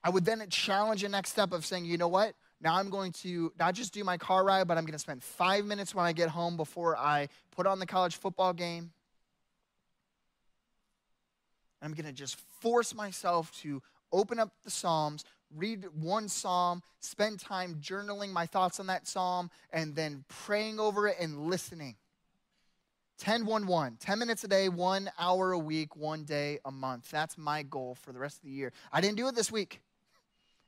I 0.05 0.11
would 0.11 0.25
then 0.25 0.43
challenge 0.49 1.03
the 1.03 1.09
next 1.09 1.31
step 1.31 1.53
of 1.53 1.65
saying, 1.65 1.85
you 1.85 1.99
know 1.99 2.09
what? 2.09 2.35
Now 2.63 2.77
I'm 2.77 2.91
going 2.91 3.11
to 3.13 3.53
not 3.59 3.75
just 3.75 3.93
do 3.93 4.05
my 4.05 4.17
car 4.17 4.45
ride, 4.45 4.69
but 4.69 4.79
I'm 4.79 4.85
going 4.85 4.93
to 4.93 4.99
spend 4.99 5.23
five 5.23 5.65
minutes 5.65 5.95
when 5.95 6.07
I 6.07 6.13
get 6.13 6.29
home 6.29 6.57
before 6.57 6.97
I 6.97 7.29
put 7.51 7.67
on 7.67 7.81
the 7.81 7.87
college 7.87 8.17
football 8.17 8.53
game. 8.53 8.93
I'm 11.83 11.93
going 11.93 12.07
to 12.07 12.13
just 12.13 12.37
force 12.61 12.95
myself 12.95 13.51
to 13.63 13.83
open 14.13 14.39
up 14.39 14.53
the 14.63 14.71
Psalms, 14.71 15.25
read 15.57 15.87
one 16.01 16.29
psalm, 16.29 16.83
spend 17.01 17.41
time 17.41 17.79
journaling 17.83 18.31
my 18.31 18.47
thoughts 18.47 18.79
on 18.79 18.87
that 18.87 19.09
psalm, 19.09 19.51
and 19.73 19.97
then 19.97 20.25
praying 20.29 20.79
over 20.79 21.09
it 21.09 21.17
and 21.19 21.49
listening 21.49 21.97
10 23.19 23.45
1 23.45 23.67
1. 23.67 23.97
10 24.01 24.19
minutes 24.19 24.45
a 24.45 24.49
day, 24.49 24.69
one 24.69 25.11
hour 25.19 25.53
a 25.53 25.59
week, 25.59 25.97
one 25.97 26.25
day 26.25 26.59
a 26.65 26.71
month. 26.71 27.11
That's 27.11 27.37
my 27.37 27.63
goal 27.63 27.97
for 28.01 28.13
the 28.13 28.19
rest 28.19 28.39
of 28.39 28.45
the 28.45 28.51
year. 28.51 28.73
I 28.93 29.01
didn't 29.01 29.17
do 29.17 29.27
it 29.29 29.35
this 29.35 29.51
week. 29.51 29.81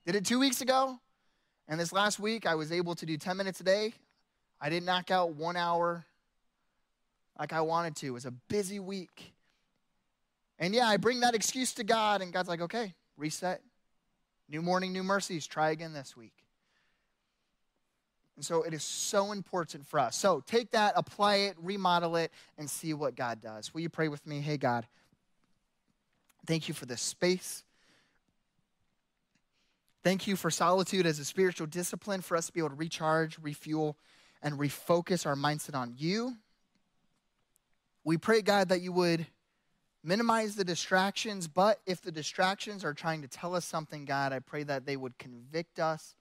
Did 0.07 0.17
it 0.17 0.25
two 0.25 0.39
weeks 0.39 0.61
ago. 0.61 0.99
And 1.69 1.81
this 1.81 1.93
last 1.93 2.19
week, 2.19 2.47
I 2.47 2.55
was 2.55 2.73
able 2.73 2.95
to 2.97 3.07
do 3.07 3.17
10 3.17 3.37
minutes 3.37 3.61
a 3.61 3.65
day. 3.65 3.95
I 4.61 4.69
didn't 4.69 4.87
knock 4.87 5.11
out 5.11 5.35
one 5.35 5.57
hour 5.57 6.05
like 7.39 7.53
I 7.53 7.63
wanted 7.63 7.97
to. 7.97 8.07
It 8.07 8.11
was 8.11 8.27
a 8.27 8.31
busy 8.31 8.81
week. 8.81 9.33
And 10.59 10.75
yeah, 10.75 10.87
I 10.87 10.97
bring 10.99 11.21
that 11.21 11.35
excuse 11.35 11.73
to 11.75 11.85
God, 11.85 12.23
and 12.23 12.33
God's 12.33 12.49
like, 12.49 12.61
okay, 12.61 12.95
reset. 13.17 13.61
New 14.49 14.63
morning, 14.63 14.93
new 14.93 15.03
mercies. 15.03 15.47
Try 15.47 15.71
again 15.71 15.93
this 15.93 16.17
week. 16.17 16.35
And 18.37 18.45
so 18.45 18.63
it 18.63 18.75
is 18.75 18.83
so 18.83 19.33
important 19.33 19.87
for 19.87 19.99
us. 19.99 20.17
So 20.17 20.43
take 20.47 20.73
that, 20.73 20.95
apply 20.97 21.37
it, 21.37 21.57
remodel 21.61 22.17
it, 22.17 22.33
and 22.59 22.69
see 22.69 22.93
what 22.93 23.15
God 23.15 23.41
does. 23.41 23.73
Will 23.73 23.81
you 23.81 23.89
pray 23.89 24.09
with 24.09 24.27
me? 24.27 24.41
Hey, 24.41 24.57
God, 24.57 24.87
thank 26.47 26.69
you 26.69 26.75
for 26.75 26.87
this 26.87 27.01
space. 27.01 27.65
Thank 30.05 30.27
you 30.27 30.37
for 30.37 30.51
solitude 30.51 31.07
as 31.07 31.19
a 31.19 31.25
spiritual 31.25 31.67
discipline 31.67 32.21
for 32.21 32.37
us 32.37 32.47
to 32.47 32.53
be 32.53 32.61
able 32.61 32.69
to 32.69 32.75
recharge, 32.75 33.39
refuel, 33.41 33.97
and 34.43 34.59
refocus 34.59 35.25
our 35.25 35.35
mindset 35.35 35.75
on 35.75 35.95
you. 35.97 36.37
We 38.05 38.19
pray, 38.19 38.43
God, 38.43 38.69
that 38.69 38.83
you 38.83 38.93
would 38.93 39.27
minimize 40.03 40.57
the 40.57 40.65
distractions, 40.65 41.49
but 41.49 41.81
if 41.87 42.03
the 42.03 42.13
distractions 42.13 42.85
are 42.85 42.93
trying 42.93 43.23
to 43.23 43.29
tell 43.29 43.55
us 43.55 43.65
something, 43.65 44.05
God, 44.05 44.35
I 44.35 44.41
pray 44.41 44.63
that 44.65 44.85
they 44.85 44.99
would 44.99 45.17
convict 45.17 45.81
us 45.81 46.15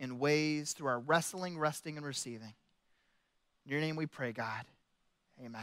in 0.00 0.18
ways 0.18 0.72
through 0.72 0.88
our 0.88 1.00
wrestling, 1.00 1.58
resting, 1.58 1.98
and 1.98 2.06
receiving. 2.06 2.54
In 3.66 3.72
your 3.72 3.82
name 3.82 3.96
we 3.96 4.06
pray, 4.06 4.32
God. 4.32 4.64
Amen. 5.44 5.60